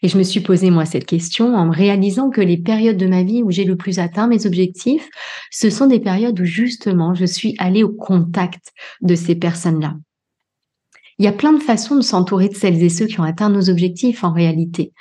Et 0.01 0.07
je 0.07 0.17
me 0.17 0.23
suis 0.23 0.39
posé 0.39 0.71
moi 0.71 0.85
cette 0.85 1.05
question 1.05 1.55
en 1.55 1.69
réalisant 1.69 2.29
que 2.29 2.41
les 2.41 2.57
périodes 2.57 2.97
de 2.97 3.07
ma 3.07 3.23
vie 3.23 3.43
où 3.43 3.51
j'ai 3.51 3.63
le 3.63 3.75
plus 3.75 3.99
atteint 3.99 4.27
mes 4.27 4.45
objectifs, 4.45 5.07
ce 5.51 5.69
sont 5.69 5.87
des 5.87 5.99
périodes 5.99 6.39
où 6.39 6.45
justement 6.45 7.13
je 7.13 7.25
suis 7.25 7.55
allée 7.59 7.83
au 7.83 7.91
contact 7.91 8.71
de 9.01 9.15
ces 9.15 9.35
personnes-là. 9.35 9.95
Il 11.19 11.25
y 11.25 11.27
a 11.27 11.33
plein 11.33 11.53
de 11.53 11.61
façons 11.61 11.95
de 11.95 12.01
s'entourer 12.01 12.49
de 12.49 12.55
celles 12.55 12.81
et 12.81 12.89
ceux 12.89 13.05
qui 13.05 13.19
ont 13.19 13.23
atteint 13.23 13.49
nos 13.49 13.69
objectifs 13.69 14.23
en 14.23 14.33
réalité. 14.33 14.91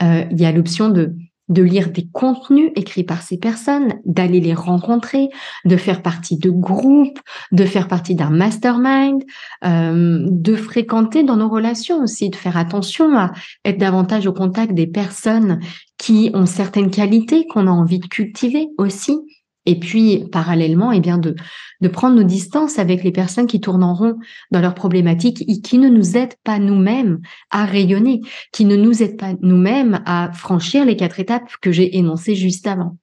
Euh, 0.00 0.24
il 0.30 0.40
y 0.40 0.46
a 0.46 0.52
l'option 0.52 0.90
de 0.90 1.16
de 1.48 1.62
lire 1.62 1.90
des 1.90 2.08
contenus 2.12 2.70
écrits 2.74 3.04
par 3.04 3.22
ces 3.22 3.38
personnes, 3.38 3.94
d'aller 4.04 4.40
les 4.40 4.54
rencontrer, 4.54 5.28
de 5.64 5.76
faire 5.76 6.02
partie 6.02 6.36
de 6.38 6.50
groupes, 6.50 7.20
de 7.52 7.64
faire 7.64 7.88
partie 7.88 8.14
d'un 8.14 8.30
mastermind, 8.30 9.22
euh, 9.64 10.26
de 10.28 10.56
fréquenter 10.56 11.22
dans 11.22 11.36
nos 11.36 11.48
relations 11.48 12.02
aussi, 12.02 12.30
de 12.30 12.36
faire 12.36 12.56
attention 12.56 13.16
à 13.16 13.32
être 13.64 13.78
davantage 13.78 14.26
au 14.26 14.32
contact 14.32 14.72
des 14.72 14.86
personnes 14.86 15.60
qui 15.98 16.30
ont 16.34 16.46
certaines 16.46 16.90
qualités 16.90 17.46
qu'on 17.46 17.66
a 17.66 17.70
envie 17.70 18.00
de 18.00 18.06
cultiver 18.06 18.68
aussi. 18.78 19.16
Et 19.66 19.78
puis, 19.78 20.24
parallèlement, 20.30 20.92
eh 20.92 21.00
bien, 21.00 21.18
de, 21.18 21.34
de 21.80 21.88
prendre 21.88 22.16
nos 22.16 22.22
distances 22.22 22.78
avec 22.78 23.02
les 23.04 23.12
personnes 23.12 23.46
qui 23.46 23.60
tournent 23.60 23.84
en 23.84 23.94
rond 23.94 24.14
dans 24.50 24.60
leurs 24.60 24.74
problématiques 24.74 25.42
et 25.48 25.60
qui 25.60 25.78
ne 25.78 25.88
nous 25.88 26.16
aident 26.16 26.36
pas 26.44 26.58
nous-mêmes 26.58 27.20
à 27.50 27.64
rayonner, 27.64 28.20
qui 28.52 28.64
ne 28.64 28.76
nous 28.76 29.02
aident 29.02 29.18
pas 29.18 29.34
nous-mêmes 29.42 30.02
à 30.06 30.30
franchir 30.32 30.84
les 30.84 30.96
quatre 30.96 31.20
étapes 31.20 31.50
que 31.60 31.72
j'ai 31.72 31.96
énoncées 31.96 32.34
juste 32.34 32.66
avant. 32.66 32.96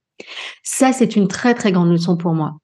Ça, 0.64 0.94
c'est 0.94 1.16
une 1.16 1.28
très, 1.28 1.54
très 1.54 1.72
grande 1.72 1.90
leçon 1.90 2.18
pour 2.18 2.34
moi. 2.34 2.58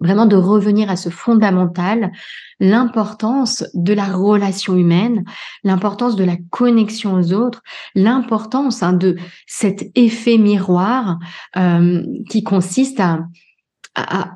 Vraiment 0.00 0.26
de 0.26 0.36
revenir 0.36 0.90
à 0.90 0.96
ce 0.96 1.10
fondamental, 1.10 2.10
l'importance 2.58 3.64
de 3.74 3.92
la 3.92 4.04
relation 4.04 4.76
humaine, 4.76 5.24
l'importance 5.64 6.16
de 6.16 6.24
la 6.24 6.36
connexion 6.50 7.14
aux 7.14 7.32
autres, 7.32 7.62
l'importance 7.94 8.82
hein, 8.82 8.92
de 8.92 9.16
cet 9.46 9.90
effet 9.94 10.38
miroir 10.38 11.18
euh, 11.56 12.02
qui 12.30 12.42
consiste 12.42 13.00
à, 13.00 13.20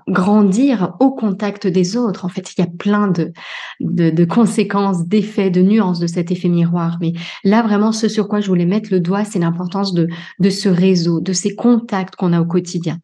grandir 0.08 0.94
au 1.00 1.12
contact 1.12 1.66
des 1.66 1.96
autres. 1.96 2.24
En 2.24 2.28
fait, 2.28 2.52
il 2.52 2.60
y 2.60 2.64
a 2.64 2.68
plein 2.78 3.08
de, 3.08 3.32
de, 3.80 4.24
conséquences, 4.24 5.06
d'effets, 5.06 5.48
de 5.48 5.62
nuances 5.62 6.00
de 6.00 6.06
cet 6.08 6.30
effet 6.32 6.48
miroir. 6.48 6.98
Mais 7.00 7.12
là, 7.44 7.62
vraiment, 7.62 7.92
ce 7.92 8.08
sur 8.08 8.28
quoi 8.28 8.40
je 8.40 8.48
voulais 8.48 8.66
mettre 8.66 8.90
le 8.92 9.00
doigt, 9.00 9.24
c'est 9.24 9.38
l'importance 9.38 9.94
de, 9.94 10.08
de 10.40 10.50
ce 10.50 10.68
réseau, 10.68 11.20
de 11.20 11.32
ces 11.32 11.54
contacts 11.54 12.16
qu'on 12.16 12.32
a 12.32 12.40
au 12.40 12.44
quotidien 12.44 12.98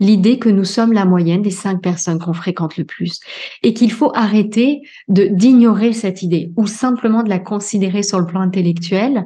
l'idée 0.00 0.38
que 0.38 0.48
nous 0.48 0.64
sommes 0.64 0.92
la 0.92 1.04
moyenne 1.04 1.42
des 1.42 1.50
cinq 1.50 1.80
personnes 1.80 2.18
qu'on 2.18 2.32
fréquente 2.32 2.76
le 2.76 2.84
plus 2.84 3.20
et 3.62 3.74
qu'il 3.74 3.92
faut 3.92 4.10
arrêter 4.14 4.82
d'ignorer 5.08 5.92
cette 5.92 6.22
idée 6.22 6.52
ou 6.56 6.66
simplement 6.66 7.22
de 7.22 7.28
la 7.28 7.38
considérer 7.38 8.02
sur 8.02 8.18
le 8.18 8.26
plan 8.26 8.40
intellectuel 8.40 9.24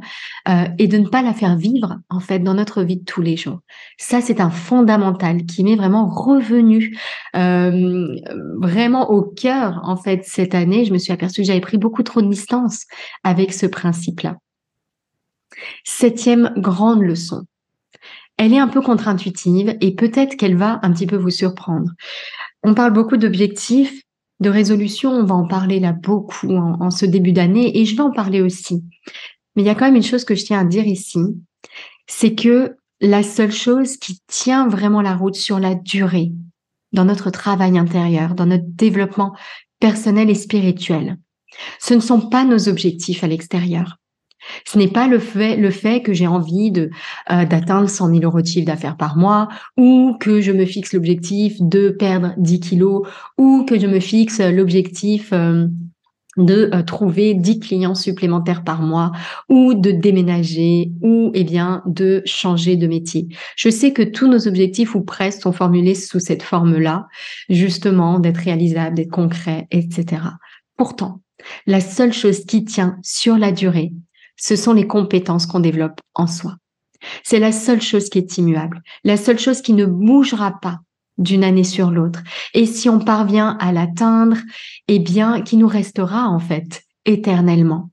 euh, 0.49 0.65
et 0.79 0.87
de 0.87 0.99
ne 0.99 1.09
pas 1.09 1.23
la 1.23 1.33
faire 1.33 1.57
vivre 1.57 1.99
en 2.11 2.21
fait 2.21 2.41
dans 2.41 2.55
notre 2.55 2.83
vie 2.83 2.99
de 2.99 3.05
tous 3.05 3.23
les 3.23 3.37
jours. 3.37 3.61
Ça, 3.99 4.21
c'est 4.21 4.41
un 4.41 4.51
fondamental 4.51 5.45
qui 5.47 5.65
m'est 5.65 5.77
vraiment 5.77 6.07
revenu 6.07 6.97
euh, 7.37 8.07
vraiment 8.61 9.11
au 9.11 9.23
cœur 9.23 9.81
en 9.85 9.97
fait 9.97 10.25
cette 10.25 10.55
année. 10.55 10.85
Je 10.85 10.93
me 10.93 10.99
suis 10.99 11.13
aperçue 11.13 11.43
que 11.43 11.47
j'avais 11.47 11.61
pris 11.61 11.79
beaucoup 11.79 12.03
trop 12.03 12.23
de 12.23 12.29
distance 12.29 12.85
avec 13.25 13.53
ce 13.53 13.67
principe-là. 13.67 14.37
Septième 15.85 16.53
grande 16.57 17.03
leçon, 17.03 17.45
elle 18.39 18.55
est 18.55 18.59
un 18.59 18.69
peu 18.69 18.81
contre-intuitive 18.81 19.77
et 19.81 19.95
peut-être 19.95 20.37
qu'elle 20.37 20.57
va 20.57 20.79
un 20.83 20.93
petit 20.93 21.07
peu 21.07 21.17
vous 21.17 21.31
surprendre. 21.31 21.91
On 22.63 22.75
parle 22.75 22.93
beaucoup 22.93 23.17
d'objectifs, 23.17 24.03
de 24.41 24.49
résolutions, 24.49 25.11
on 25.11 25.25
va 25.25 25.35
en 25.35 25.47
parler 25.47 25.81
là 25.81 25.93
beaucoup 25.93 26.55
en, 26.55 26.91
ce 26.91 27.05
début 27.05 27.33
d'année 27.33 27.79
et 27.79 27.85
je 27.85 27.97
vais 27.97 28.03
en 28.03 28.13
parler 28.13 28.41
aussi. 28.41 28.85
Mais 29.55 29.63
il 29.63 29.67
y 29.67 29.71
a 29.71 29.75
quand 29.75 29.87
même 29.87 29.97
une 29.97 30.03
chose 30.03 30.25
que 30.25 30.37
je 30.37 30.45
tiens 30.45 30.61
à 30.61 30.65
dire 30.65 30.87
ici, 30.87 31.19
c'est 32.07 32.35
que 32.35 32.77
la 33.01 33.23
seule 33.23 33.53
chose 33.53 33.97
qui 33.97 34.21
tient 34.29 34.69
vraiment 34.69 35.03
la 35.03 35.15
route 35.15 35.35
sur 35.35 35.59
la 35.59 35.75
durée 35.75 36.33
dans 36.93 37.05
notre 37.05 37.31
travail 37.31 37.77
intérieur, 37.77 38.35
dans 38.35 38.47
notre 38.47 38.65
développement 38.67 39.35
personnel 39.81 40.31
et 40.31 40.35
spirituel, 40.35 41.17
ce 41.81 41.95
ne 41.95 42.01
sont 42.01 42.29
pas 42.29 42.45
nos 42.45 42.69
objectifs 42.69 43.25
à 43.25 43.27
l'extérieur. 43.27 43.99
Ce 44.65 44.79
n'est 44.79 44.89
pas 44.89 45.09
le 45.09 45.19
fait, 45.19 46.03
que 46.03 46.13
j'ai 46.13 46.27
envie 46.27 46.73
euh, 46.77 47.45
d'atteindre 47.45 47.89
100 47.89 48.09
000 48.09 48.21
euros 48.23 48.41
de 48.41 48.47
chiffre 48.47 48.67
d'affaires 48.67 48.97
par 48.97 49.17
mois 49.17 49.49
ou 49.77 50.17
que 50.19 50.41
je 50.41 50.53
me 50.53 50.65
fixe 50.65 50.93
l'objectif 50.93 51.57
de 51.61 51.91
perdre 51.91 52.35
10 52.39 52.61
kilos 52.61 53.07
ou 53.37 53.65
que 53.65 53.79
je 53.79 53.87
me 53.87 54.01
fixe 54.01 54.41
l'objectif 54.41 55.33
euh, 55.33 55.67
de 56.39 56.71
euh, 56.73 56.83
trouver 56.83 57.35
10 57.35 57.61
clients 57.61 57.95
supplémentaires 57.95 58.65
par 58.65 58.81
mois 58.81 59.13
ou 59.49 59.75
de 59.75 59.91
déménager 59.91 60.93
ou 61.03 61.31
eh 61.35 61.45
bien 61.45 61.83
de 61.87 62.23
changer 62.25 62.77
de 62.77 62.87
métier. 62.87 63.29
Je 63.57 63.69
sais 63.69 63.93
que 63.93 64.03
tous 64.03 64.29
nos 64.29 64.47
objectifs 64.47 64.95
ou 64.95 65.03
presque 65.03 65.43
sont 65.43 65.53
formulés 65.53 65.95
sous 65.95 66.21
cette 66.21 66.43
forme-là, 66.43 67.07
justement 67.51 68.19
d'être 68.21 68.39
réalisables, 68.39 68.97
d'être 68.97 69.11
concrets, 69.11 69.67
etc. 69.71 70.23
Pourtant, 70.77 71.21
la 71.67 71.81
seule 71.81 72.13
chose 72.13 72.45
qui 72.45 72.65
tient 72.65 72.99
sur 73.03 73.37
la 73.37 73.53
durée, 73.53 73.93
ce 74.39 74.57
sont 74.57 74.73
les 74.73 74.87
compétences 74.87 75.47
qu'on 75.47 75.61
développe 75.61 76.01
en 76.15 76.27
soi. 76.27 76.57
C'est 77.23 77.39
la 77.39 77.53
seule 77.53 77.83
chose 77.83 78.09
qui 78.09 78.19
est 78.19 78.39
immuable, 78.39 78.83
la 79.05 79.17
seule 79.17 79.39
chose 79.39 79.61
qui 79.61 79.73
ne 79.73 79.87
bougera 79.87 80.59
pas 80.61 80.81
d'une 81.19 81.45
année 81.45 81.65
sur 81.65 81.91
l'autre. 81.91 82.23
Et 82.55 82.65
si 82.67 82.89
on 82.89 83.01
parvient 83.01 83.57
à 83.61 83.73
l'atteindre, 83.73 84.39
eh 84.87 84.99
bien, 84.99 85.43
qui 85.43 85.57
nous 85.57 85.67
restera 85.67 86.29
en 86.29 86.39
fait 86.39 86.83
éternellement. 87.05 87.91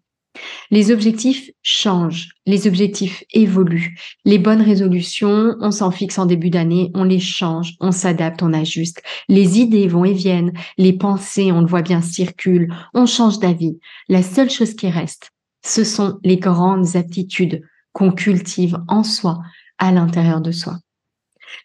Les 0.70 0.92
objectifs 0.92 1.50
changent, 1.62 2.30
les 2.46 2.68
objectifs 2.68 3.24
évoluent. 3.32 3.98
Les 4.26 4.38
bonnes 4.38 4.62
résolutions, 4.62 5.56
on 5.62 5.72
s'en 5.72 5.92
fixe 5.92 6.20
en 6.20 6.26
début 6.26 6.50
d'année, 6.50 6.92
on 6.94 7.06
les 7.06 7.22
change, 7.22 7.76
on 7.80 7.92
s'adapte, 7.92 8.44
on 8.44 8.52
ajuste. 8.52 9.02
Les 9.30 9.60
idées 9.60 9.88
vont 9.88 10.04
et 10.04 10.14
viennent, 10.14 10.52
les 10.78 10.94
pensées, 10.94 11.52
on 11.52 11.62
le 11.62 11.68
voit 11.68 11.84
bien, 11.84 12.02
circulent, 12.02 12.74
on 12.94 13.06
change 13.06 13.40
d'avis. 13.40 13.80
La 14.10 14.24
seule 14.24 14.50
chose 14.50 14.74
qui 14.74 14.90
reste, 14.90 15.32
ce 15.66 15.84
sont 15.84 16.20
les 16.24 16.38
grandes 16.38 16.96
aptitudes 16.96 17.64
qu'on 17.92 18.12
cultive 18.12 18.78
en 18.88 19.04
soi, 19.04 19.40
à 19.78 19.92
l'intérieur 19.92 20.40
de 20.40 20.52
soi. 20.52 20.78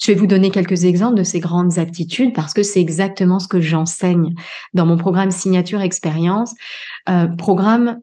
Je 0.00 0.10
vais 0.10 0.18
vous 0.18 0.26
donner 0.26 0.50
quelques 0.50 0.84
exemples 0.84 1.16
de 1.16 1.22
ces 1.22 1.40
grandes 1.40 1.78
aptitudes 1.78 2.32
parce 2.34 2.54
que 2.54 2.62
c'est 2.62 2.80
exactement 2.80 3.38
ce 3.38 3.48
que 3.48 3.60
j'enseigne 3.60 4.34
dans 4.72 4.86
mon 4.86 4.96
programme 4.96 5.30
Signature 5.30 5.82
Expérience, 5.82 6.54
euh, 7.08 7.26
programme, 7.26 8.00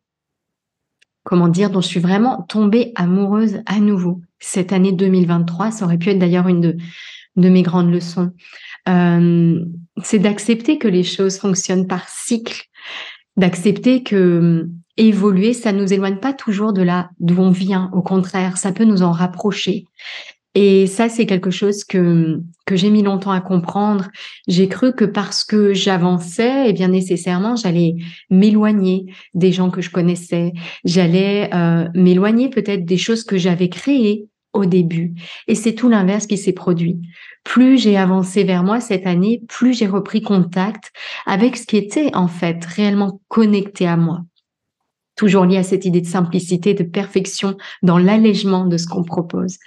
comment 1.24 1.48
dire, 1.48 1.72
dont 1.72 1.82
je 1.82 1.88
suis 1.88 2.00
vraiment 2.00 2.44
tombée 2.44 2.92
amoureuse 2.96 3.62
à 3.66 3.80
nouveau 3.80 4.22
cette 4.40 4.74
année 4.74 4.92
2023. 4.92 5.72
Ça 5.72 5.86
aurait 5.86 5.98
pu 5.98 6.10
être 6.10 6.20
d'ailleurs 6.20 6.48
une 6.48 6.62
de, 7.36 7.50
mes 7.50 7.64
grandes 7.64 7.92
leçons. 7.92 8.32
Euh, 8.88 9.66
c'est 10.04 10.20
d'accepter 10.20 10.78
que 10.78 10.88
les 10.88 11.04
choses 11.04 11.40
fonctionnent 11.40 11.88
par 11.88 12.08
cycle, 12.08 12.66
d'accepter 13.36 14.04
que 14.04 14.70
évoluer, 14.98 15.54
ça 15.54 15.72
nous 15.72 15.94
éloigne 15.94 16.18
pas 16.18 16.34
toujours 16.34 16.74
de 16.74 16.82
là 16.82 17.10
d'où 17.20 17.40
on 17.40 17.52
vient. 17.52 17.90
Au 17.94 18.02
contraire, 18.02 18.58
ça 18.58 18.72
peut 18.72 18.86
nous 18.86 19.04
en 19.04 19.12
rapprocher. 19.12 19.86
Et 20.60 20.88
ça, 20.88 21.08
c'est 21.08 21.28
quelque 21.28 21.52
chose 21.52 21.84
que, 21.84 22.42
que 22.66 22.76
j'ai 22.76 22.90
mis 22.90 23.04
longtemps 23.04 23.32
à 23.32 23.42
comprendre. 23.42 24.08
J'ai 24.48 24.68
cru 24.68 24.92
que 24.92 25.06
parce 25.06 25.44
que 25.44 25.72
j'avançais, 25.76 26.70
eh 26.70 26.74
bien 26.74 26.88
nécessairement, 26.88 27.56
j'allais 27.56 27.94
m'éloigner 28.32 29.06
des 29.36 29.52
gens 29.52 29.70
que 29.70 29.82
je 29.82 29.92
connaissais. 29.92 30.54
J'allais 30.84 31.52
euh, 31.54 31.88
m'éloigner 31.94 32.50
peut-être 32.50 32.86
des 32.86 32.98
choses 32.98 33.24
que 33.24 33.38
j'avais 33.38 33.70
créées 33.70 34.26
au 34.54 34.66
début. 34.66 35.14
Et 35.48 35.54
c'est 35.54 35.76
tout 35.76 35.90
l'inverse 35.90 36.26
qui 36.26 36.40
s'est 36.40 36.54
produit. 36.54 37.00
Plus 37.44 37.78
j'ai 37.78 37.96
avancé 37.96 38.44
vers 38.44 38.64
moi 38.64 38.80
cette 38.80 39.06
année, 39.06 39.44
plus 39.48 39.78
j'ai 39.78 39.86
repris 39.86 40.24
contact 40.24 40.92
avec 41.28 41.56
ce 41.56 41.68
qui 41.68 41.78
était 41.78 42.10
en 42.16 42.28
fait 42.28 42.66
réellement 42.66 43.22
connecté 43.28 43.86
à 43.86 43.96
moi 43.96 44.22
toujours 45.17 45.45
lié 45.45 45.58
à 45.58 45.63
cette 45.63 45.84
idée 45.84 46.01
de 46.01 46.08
simplicité, 46.08 46.73
de 46.73 46.84
perfection 46.84 47.58
dans 47.84 47.97
l'allègement 47.97 48.65
de 48.65 48.77
ce 48.77 48.88
qu'on 48.88 49.03
propose. 49.03 49.58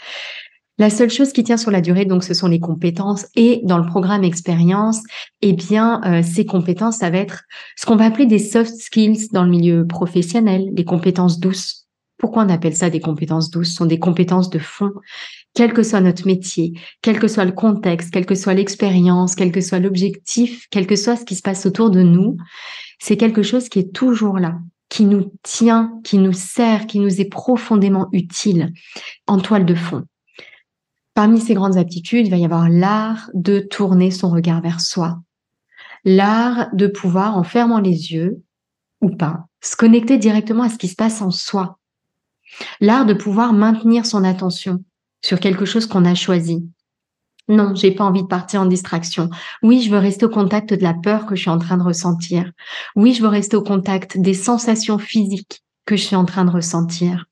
La 0.78 0.88
seule 0.88 1.10
chose 1.10 1.34
qui 1.34 1.44
tient 1.44 1.58
sur 1.58 1.70
la 1.70 1.82
durée, 1.82 2.06
donc, 2.06 2.24
ce 2.24 2.32
sont 2.32 2.48
les 2.48 2.58
compétences. 2.58 3.26
Et 3.36 3.60
dans 3.64 3.76
le 3.76 3.84
programme 3.84 4.24
expérience, 4.24 5.02
eh 5.42 5.52
bien, 5.52 6.00
euh, 6.06 6.22
ces 6.22 6.46
compétences, 6.46 6.96
ça 6.96 7.10
va 7.10 7.18
être 7.18 7.42
ce 7.76 7.84
qu'on 7.84 7.96
va 7.96 8.06
appeler 8.06 8.24
des 8.24 8.38
soft 8.38 8.74
skills 8.74 9.28
dans 9.30 9.44
le 9.44 9.50
milieu 9.50 9.86
professionnel, 9.86 10.70
des 10.72 10.86
compétences 10.86 11.38
douces. 11.38 11.86
Pourquoi 12.16 12.44
on 12.44 12.48
appelle 12.48 12.74
ça 12.74 12.88
des 12.88 13.00
compétences 13.00 13.50
douces? 13.50 13.68
Ce 13.68 13.74
sont 13.74 13.84
des 13.84 13.98
compétences 13.98 14.48
de 14.48 14.58
fond. 14.58 14.90
Quel 15.52 15.74
que 15.74 15.82
soit 15.82 16.00
notre 16.00 16.26
métier, 16.26 16.72
quel 17.02 17.18
que 17.18 17.28
soit 17.28 17.44
le 17.44 17.52
contexte, 17.52 18.10
quelle 18.10 18.24
que 18.24 18.34
soit 18.34 18.54
l'expérience, 18.54 19.34
quel 19.34 19.52
que 19.52 19.60
soit 19.60 19.80
l'objectif, 19.80 20.66
quel 20.70 20.86
que 20.86 20.96
soit 20.96 21.16
ce 21.16 21.26
qui 21.26 21.34
se 21.34 21.42
passe 21.42 21.66
autour 21.66 21.90
de 21.90 22.00
nous, 22.00 22.38
c'est 23.00 23.18
quelque 23.18 23.42
chose 23.42 23.68
qui 23.68 23.80
est 23.80 23.92
toujours 23.92 24.38
là, 24.38 24.58
qui 24.90 25.06
nous 25.06 25.32
tient, 25.42 25.98
qui 26.04 26.18
nous 26.18 26.34
sert, 26.34 26.86
qui 26.86 26.98
nous 26.98 27.20
est 27.20 27.28
profondément 27.28 28.08
utile 28.12 28.72
en 29.26 29.38
toile 29.38 29.64
de 29.64 29.74
fond. 29.74 30.04
Parmi 31.14 31.40
ces 31.40 31.54
grandes 31.54 31.78
aptitudes, 31.78 32.26
il 32.26 32.30
va 32.30 32.36
y 32.36 32.44
avoir 32.44 32.68
l'art 32.68 33.30
de 33.32 33.60
tourner 33.60 34.10
son 34.10 34.30
regard 34.30 34.60
vers 34.60 34.80
soi, 34.80 35.20
l'art 36.04 36.68
de 36.74 36.86
pouvoir, 36.86 37.38
en 37.38 37.44
fermant 37.44 37.78
les 37.78 38.12
yeux 38.12 38.42
ou 39.00 39.10
pas, 39.10 39.46
se 39.62 39.76
connecter 39.76 40.18
directement 40.18 40.64
à 40.64 40.68
ce 40.68 40.78
qui 40.78 40.88
se 40.88 40.96
passe 40.96 41.22
en 41.22 41.30
soi, 41.30 41.78
l'art 42.80 43.06
de 43.06 43.14
pouvoir 43.14 43.52
maintenir 43.52 44.06
son 44.06 44.24
attention 44.24 44.84
sur 45.22 45.40
quelque 45.40 45.64
chose 45.64 45.86
qu'on 45.86 46.04
a 46.04 46.14
choisi, 46.14 46.64
non, 47.50 47.74
j'ai 47.74 47.90
pas 47.90 48.04
envie 48.04 48.22
de 48.22 48.28
partir 48.28 48.60
en 48.60 48.66
distraction. 48.66 49.28
Oui, 49.62 49.82
je 49.82 49.90
veux 49.90 49.98
rester 49.98 50.24
au 50.24 50.28
contact 50.28 50.72
de 50.72 50.82
la 50.82 50.94
peur 50.94 51.26
que 51.26 51.34
je 51.34 51.42
suis 51.42 51.50
en 51.50 51.58
train 51.58 51.76
de 51.76 51.82
ressentir. 51.82 52.52
Oui, 52.94 53.12
je 53.12 53.22
veux 53.22 53.28
rester 53.28 53.56
au 53.56 53.62
contact 53.62 54.16
des 54.18 54.34
sensations 54.34 54.98
physiques 54.98 55.64
que 55.84 55.96
je 55.96 56.04
suis 56.04 56.16
en 56.16 56.24
train 56.24 56.44
de 56.44 56.50
ressentir. 56.50 57.26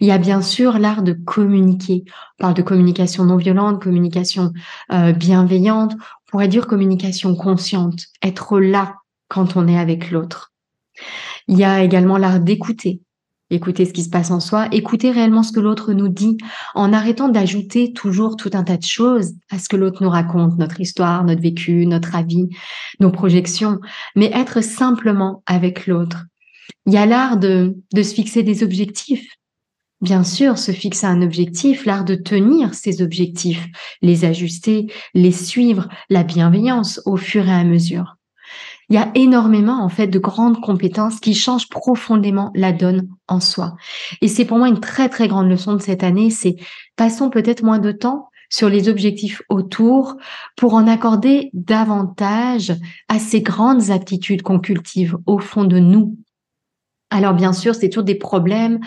Il 0.00 0.06
y 0.06 0.10
a 0.10 0.18
bien 0.18 0.42
sûr 0.42 0.78
l'art 0.78 1.02
de 1.02 1.14
communiquer. 1.14 2.04
On 2.38 2.42
parle 2.42 2.54
de 2.54 2.62
communication 2.62 3.24
non 3.24 3.38
violente, 3.38 3.82
communication 3.82 4.52
euh, 4.92 5.12
bienveillante, 5.12 5.94
on 5.94 6.30
pourrait 6.30 6.48
dire 6.48 6.66
communication 6.66 7.34
consciente, 7.34 8.04
être 8.22 8.60
là 8.60 8.96
quand 9.28 9.56
on 9.56 9.66
est 9.68 9.78
avec 9.78 10.10
l'autre. 10.10 10.52
Il 11.48 11.58
y 11.58 11.64
a 11.64 11.82
également 11.82 12.18
l'art 12.18 12.40
d'écouter, 12.40 13.00
écouter 13.50 13.84
ce 13.84 13.92
qui 13.92 14.02
se 14.02 14.10
passe 14.10 14.30
en 14.30 14.40
soi, 14.40 14.68
écouter 14.72 15.10
réellement 15.10 15.42
ce 15.42 15.52
que 15.52 15.60
l'autre 15.60 15.92
nous 15.92 16.08
dit, 16.08 16.38
en 16.74 16.92
arrêtant 16.92 17.28
d'ajouter 17.28 17.92
toujours 17.92 18.36
tout 18.36 18.50
un 18.54 18.62
tas 18.62 18.76
de 18.76 18.84
choses 18.84 19.32
à 19.50 19.58
ce 19.58 19.68
que 19.68 19.76
l'autre 19.76 20.02
nous 20.02 20.10
raconte, 20.10 20.58
notre 20.58 20.80
histoire, 20.80 21.24
notre 21.24 21.42
vécu, 21.42 21.86
notre 21.86 22.14
avis, 22.14 22.48
nos 23.00 23.10
projections, 23.10 23.80
mais 24.16 24.30
être 24.34 24.62
simplement 24.62 25.42
avec 25.46 25.86
l'autre. 25.86 26.24
Il 26.86 26.92
y 26.92 26.98
a 26.98 27.06
l'art 27.06 27.36
de, 27.36 27.76
de 27.92 28.02
se 28.02 28.14
fixer 28.14 28.42
des 28.42 28.62
objectifs. 28.62 29.26
bien 30.00 30.24
sûr, 30.24 30.56
se 30.56 30.72
fixer 30.72 31.06
un 31.06 31.20
objectif, 31.20 31.84
l'art 31.84 32.04
de 32.04 32.14
tenir 32.14 32.74
ses 32.74 33.02
objectifs, 33.02 33.66
les 34.00 34.24
ajuster, 34.24 34.86
les 35.14 35.32
suivre, 35.32 35.88
la 36.08 36.22
bienveillance 36.22 37.02
au 37.04 37.16
fur 37.16 37.46
et 37.46 37.52
à 37.52 37.64
mesure. 37.64 38.16
Il 38.90 38.96
y 38.96 38.98
a 38.98 39.12
énormément, 39.14 39.84
en 39.84 39.88
fait, 39.88 40.08
de 40.08 40.18
grandes 40.18 40.60
compétences 40.60 41.20
qui 41.20 41.32
changent 41.32 41.68
profondément 41.68 42.50
la 42.56 42.72
donne 42.72 43.08
en 43.28 43.38
soi. 43.38 43.76
Et 44.20 44.26
c'est 44.26 44.44
pour 44.44 44.58
moi 44.58 44.68
une 44.68 44.80
très, 44.80 45.08
très 45.08 45.28
grande 45.28 45.48
leçon 45.48 45.74
de 45.74 45.80
cette 45.80 46.02
année, 46.02 46.28
c'est 46.28 46.56
passons 46.96 47.30
peut-être 47.30 47.62
moins 47.62 47.78
de 47.78 47.92
temps 47.92 48.30
sur 48.50 48.68
les 48.68 48.88
objectifs 48.88 49.42
autour 49.48 50.16
pour 50.56 50.74
en 50.74 50.88
accorder 50.88 51.50
davantage 51.54 52.72
à 53.08 53.20
ces 53.20 53.42
grandes 53.42 53.90
aptitudes 53.90 54.42
qu'on 54.42 54.58
cultive 54.58 55.16
au 55.24 55.38
fond 55.38 55.62
de 55.62 55.78
nous. 55.78 56.18
Alors 57.10 57.34
bien 57.34 57.52
sûr, 57.52 57.76
c'est 57.76 57.90
toujours 57.90 58.04
des 58.04 58.16
problèmes 58.16 58.80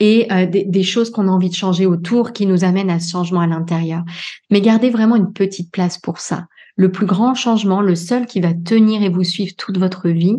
et 0.00 0.26
euh, 0.32 0.46
des, 0.46 0.64
des, 0.64 0.82
choses 0.82 1.10
qu'on 1.10 1.28
a 1.28 1.30
envie 1.30 1.50
de 1.50 1.54
changer 1.54 1.84
autour 1.84 2.32
qui 2.32 2.46
nous 2.46 2.64
amènent 2.64 2.90
à 2.90 2.98
ce 2.98 3.10
changement 3.10 3.40
à 3.40 3.46
l'intérieur. 3.46 4.04
Mais 4.50 4.62
gardez 4.62 4.88
vraiment 4.88 5.16
une 5.16 5.32
petite 5.34 5.70
place 5.70 5.98
pour 5.98 6.18
ça 6.18 6.46
le 6.80 6.90
plus 6.90 7.04
grand 7.04 7.34
changement, 7.34 7.82
le 7.82 7.94
seul 7.94 8.24
qui 8.24 8.40
va 8.40 8.54
tenir 8.54 9.02
et 9.02 9.10
vous 9.10 9.22
suivre 9.22 9.52
toute 9.54 9.76
votre 9.76 10.08
vie, 10.08 10.38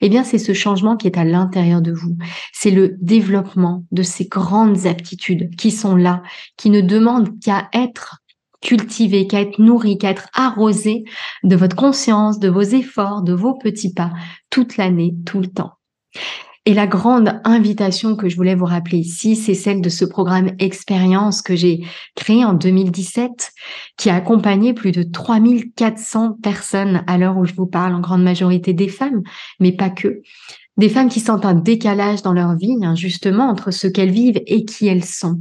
eh 0.00 0.08
bien, 0.08 0.24
c'est 0.24 0.38
ce 0.38 0.54
changement 0.54 0.96
qui 0.96 1.06
est 1.06 1.18
à 1.18 1.24
l'intérieur 1.24 1.82
de 1.82 1.92
vous. 1.92 2.16
C'est 2.54 2.70
le 2.70 2.96
développement 3.02 3.84
de 3.92 4.02
ces 4.02 4.24
grandes 4.24 4.86
aptitudes 4.86 5.54
qui 5.56 5.70
sont 5.70 5.94
là, 5.94 6.22
qui 6.56 6.70
ne 6.70 6.80
demandent 6.80 7.38
qu'à 7.40 7.68
être 7.74 8.22
cultivées, 8.62 9.26
qu'à 9.26 9.42
être 9.42 9.58
nourries, 9.58 9.98
qu'à 9.98 10.08
être 10.08 10.28
arrosées 10.32 11.04
de 11.44 11.56
votre 11.56 11.76
conscience, 11.76 12.38
de 12.38 12.48
vos 12.48 12.62
efforts, 12.62 13.20
de 13.20 13.34
vos 13.34 13.58
petits 13.58 13.92
pas, 13.92 14.12
toute 14.48 14.78
l'année, 14.78 15.14
tout 15.26 15.40
le 15.40 15.48
temps. 15.48 15.72
Et 16.64 16.74
la 16.74 16.86
grande 16.86 17.40
invitation 17.42 18.14
que 18.14 18.28
je 18.28 18.36
voulais 18.36 18.54
vous 18.54 18.66
rappeler 18.66 18.98
ici, 18.98 19.34
c'est 19.34 19.54
celle 19.54 19.80
de 19.80 19.88
ce 19.88 20.04
programme 20.04 20.52
Expérience 20.60 21.42
que 21.42 21.56
j'ai 21.56 21.84
créé 22.14 22.44
en 22.44 22.54
2017, 22.54 23.50
qui 23.96 24.10
a 24.10 24.14
accompagné 24.14 24.72
plus 24.72 24.92
de 24.92 25.02
3400 25.02 26.36
personnes 26.40 27.02
à 27.08 27.18
l'heure 27.18 27.36
où 27.36 27.44
je 27.44 27.54
vous 27.54 27.66
parle, 27.66 27.94
en 27.94 28.00
grande 28.00 28.22
majorité 28.22 28.74
des 28.74 28.86
femmes, 28.86 29.22
mais 29.58 29.72
pas 29.72 29.90
que. 29.90 30.22
Des 30.76 30.88
femmes 30.88 31.08
qui 31.08 31.18
sentent 31.18 31.44
un 31.44 31.54
décalage 31.54 32.22
dans 32.22 32.32
leur 32.32 32.56
vie, 32.56 32.76
hein, 32.82 32.94
justement, 32.94 33.48
entre 33.48 33.72
ce 33.72 33.88
qu'elles 33.88 34.12
vivent 34.12 34.40
et 34.46 34.64
qui 34.64 34.86
elles 34.86 35.04
sont. 35.04 35.40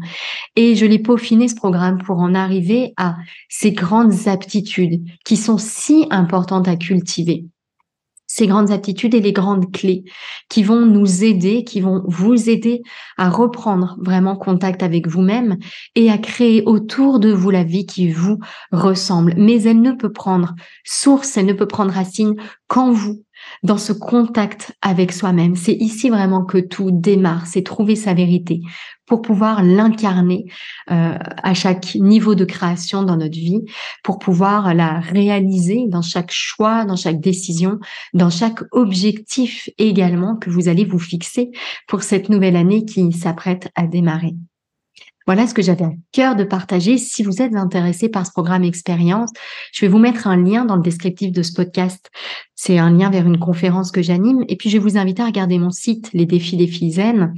Et 0.55 0.75
je 0.75 0.87
l'ai 0.87 0.99
peaufiné, 0.99 1.47
ce 1.47 1.55
programme, 1.55 1.99
pour 1.99 2.17
en 2.17 2.33
arriver 2.33 2.93
à 2.97 3.15
ces 3.47 3.73
grandes 3.73 4.27
aptitudes 4.27 5.03
qui 5.23 5.37
sont 5.37 5.59
si 5.59 6.07
importantes 6.09 6.67
à 6.67 6.77
cultiver 6.77 7.45
ces 8.33 8.47
grandes 8.47 8.71
aptitudes 8.71 9.13
et 9.13 9.19
les 9.19 9.33
grandes 9.33 9.73
clés 9.73 10.05
qui 10.47 10.63
vont 10.63 10.85
nous 10.85 11.25
aider, 11.25 11.65
qui 11.65 11.81
vont 11.81 12.01
vous 12.07 12.49
aider 12.49 12.81
à 13.17 13.29
reprendre 13.29 13.97
vraiment 13.99 14.37
contact 14.37 14.83
avec 14.83 15.05
vous-même 15.05 15.57
et 15.95 16.09
à 16.09 16.17
créer 16.17 16.63
autour 16.65 17.19
de 17.19 17.33
vous 17.33 17.49
la 17.49 17.65
vie 17.65 17.85
qui 17.85 18.09
vous 18.09 18.39
ressemble. 18.71 19.33
Mais 19.35 19.63
elle 19.63 19.81
ne 19.81 19.91
peut 19.91 20.13
prendre 20.13 20.55
source, 20.85 21.35
elle 21.35 21.45
ne 21.45 21.51
peut 21.51 21.67
prendre 21.67 21.91
racine 21.91 22.35
qu'en 22.67 22.91
vous, 22.91 23.21
dans 23.63 23.77
ce 23.77 23.93
contact 23.93 24.75
avec 24.81 25.11
soi-même. 25.11 25.55
C'est 25.55 25.73
ici 25.73 26.09
vraiment 26.09 26.43
que 26.43 26.57
tout 26.57 26.91
démarre, 26.91 27.47
c'est 27.47 27.63
trouver 27.63 27.95
sa 27.95 28.13
vérité 28.13 28.61
pour 29.05 29.21
pouvoir 29.21 29.61
l'incarner 29.61 30.45
euh, 30.89 31.17
à 31.43 31.53
chaque 31.53 31.95
niveau 31.95 32.33
de 32.33 32.45
création 32.45 33.03
dans 33.03 33.17
notre 33.17 33.35
vie, 33.35 33.59
pour 34.03 34.19
pouvoir 34.19 34.73
la 34.73 35.01
réaliser 35.01 35.85
dans 35.89 36.01
chaque 36.01 36.31
choix, 36.31 36.85
dans 36.85 36.95
chaque 36.95 37.19
décision, 37.19 37.79
dans 38.13 38.29
chaque 38.29 38.61
objectif 38.71 39.69
également 39.77 40.37
que 40.37 40.49
vous 40.49 40.69
allez 40.69 40.85
vous 40.85 40.99
fixer 40.99 41.51
pour 41.87 42.03
cette 42.03 42.29
nouvelle 42.29 42.55
année 42.55 42.85
qui 42.85 43.11
s'apprête 43.11 43.69
à 43.75 43.85
démarrer. 43.85 44.35
Voilà 45.27 45.47
ce 45.47 45.53
que 45.53 45.61
j'avais 45.61 45.85
à 45.85 45.91
cœur 46.11 46.35
de 46.35 46.43
partager. 46.43 46.97
Si 46.97 47.23
vous 47.23 47.41
êtes 47.41 47.55
intéressé 47.55 48.09
par 48.09 48.25
ce 48.25 48.31
programme 48.31 48.63
expérience, 48.63 49.29
je 49.71 49.85
vais 49.85 49.91
vous 49.91 49.99
mettre 49.99 50.27
un 50.27 50.37
lien 50.37 50.65
dans 50.65 50.75
le 50.75 50.81
descriptif 50.81 51.31
de 51.31 51.43
ce 51.43 51.53
podcast. 51.53 52.09
C'est 52.55 52.79
un 52.79 52.91
lien 52.91 53.09
vers 53.09 53.27
une 53.27 53.39
conférence 53.39 53.91
que 53.91 54.01
j'anime. 54.01 54.43
Et 54.47 54.55
puis, 54.55 54.69
je 54.69 54.77
vais 54.77 54.83
vous 54.83 54.97
inviter 54.97 55.21
à 55.21 55.27
regarder 55.27 55.59
mon 55.59 55.71
site, 55.71 56.09
Les 56.13 56.25
défis 56.25 56.57
des 56.57 56.67
filles 56.67 56.93
zen, 56.93 57.33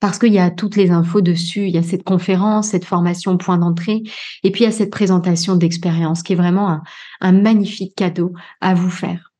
parce 0.00 0.18
qu'il 0.18 0.34
y 0.34 0.38
a 0.38 0.50
toutes 0.50 0.76
les 0.76 0.90
infos 0.90 1.22
dessus. 1.22 1.66
Il 1.66 1.74
y 1.74 1.78
a 1.78 1.82
cette 1.82 2.04
conférence, 2.04 2.68
cette 2.68 2.84
formation 2.84 3.38
point 3.38 3.56
d'entrée, 3.56 4.02
et 4.42 4.50
puis 4.50 4.62
il 4.62 4.66
y 4.66 4.68
a 4.68 4.72
cette 4.72 4.90
présentation 4.90 5.56
d'expérience 5.56 6.22
qui 6.22 6.34
est 6.34 6.36
vraiment 6.36 6.68
un, 6.68 6.82
un 7.22 7.32
magnifique 7.32 7.94
cadeau 7.94 8.34
à 8.60 8.74
vous 8.74 8.90
faire. 8.90 9.32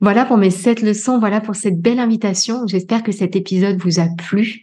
Voilà 0.00 0.24
pour 0.24 0.36
mes 0.36 0.50
sept 0.50 0.82
leçons, 0.82 1.18
voilà 1.18 1.40
pour 1.40 1.56
cette 1.56 1.80
belle 1.80 1.98
invitation. 1.98 2.66
J'espère 2.66 3.02
que 3.02 3.10
cet 3.12 3.36
épisode 3.36 3.78
vous 3.78 4.00
a 4.00 4.06
plu. 4.18 4.62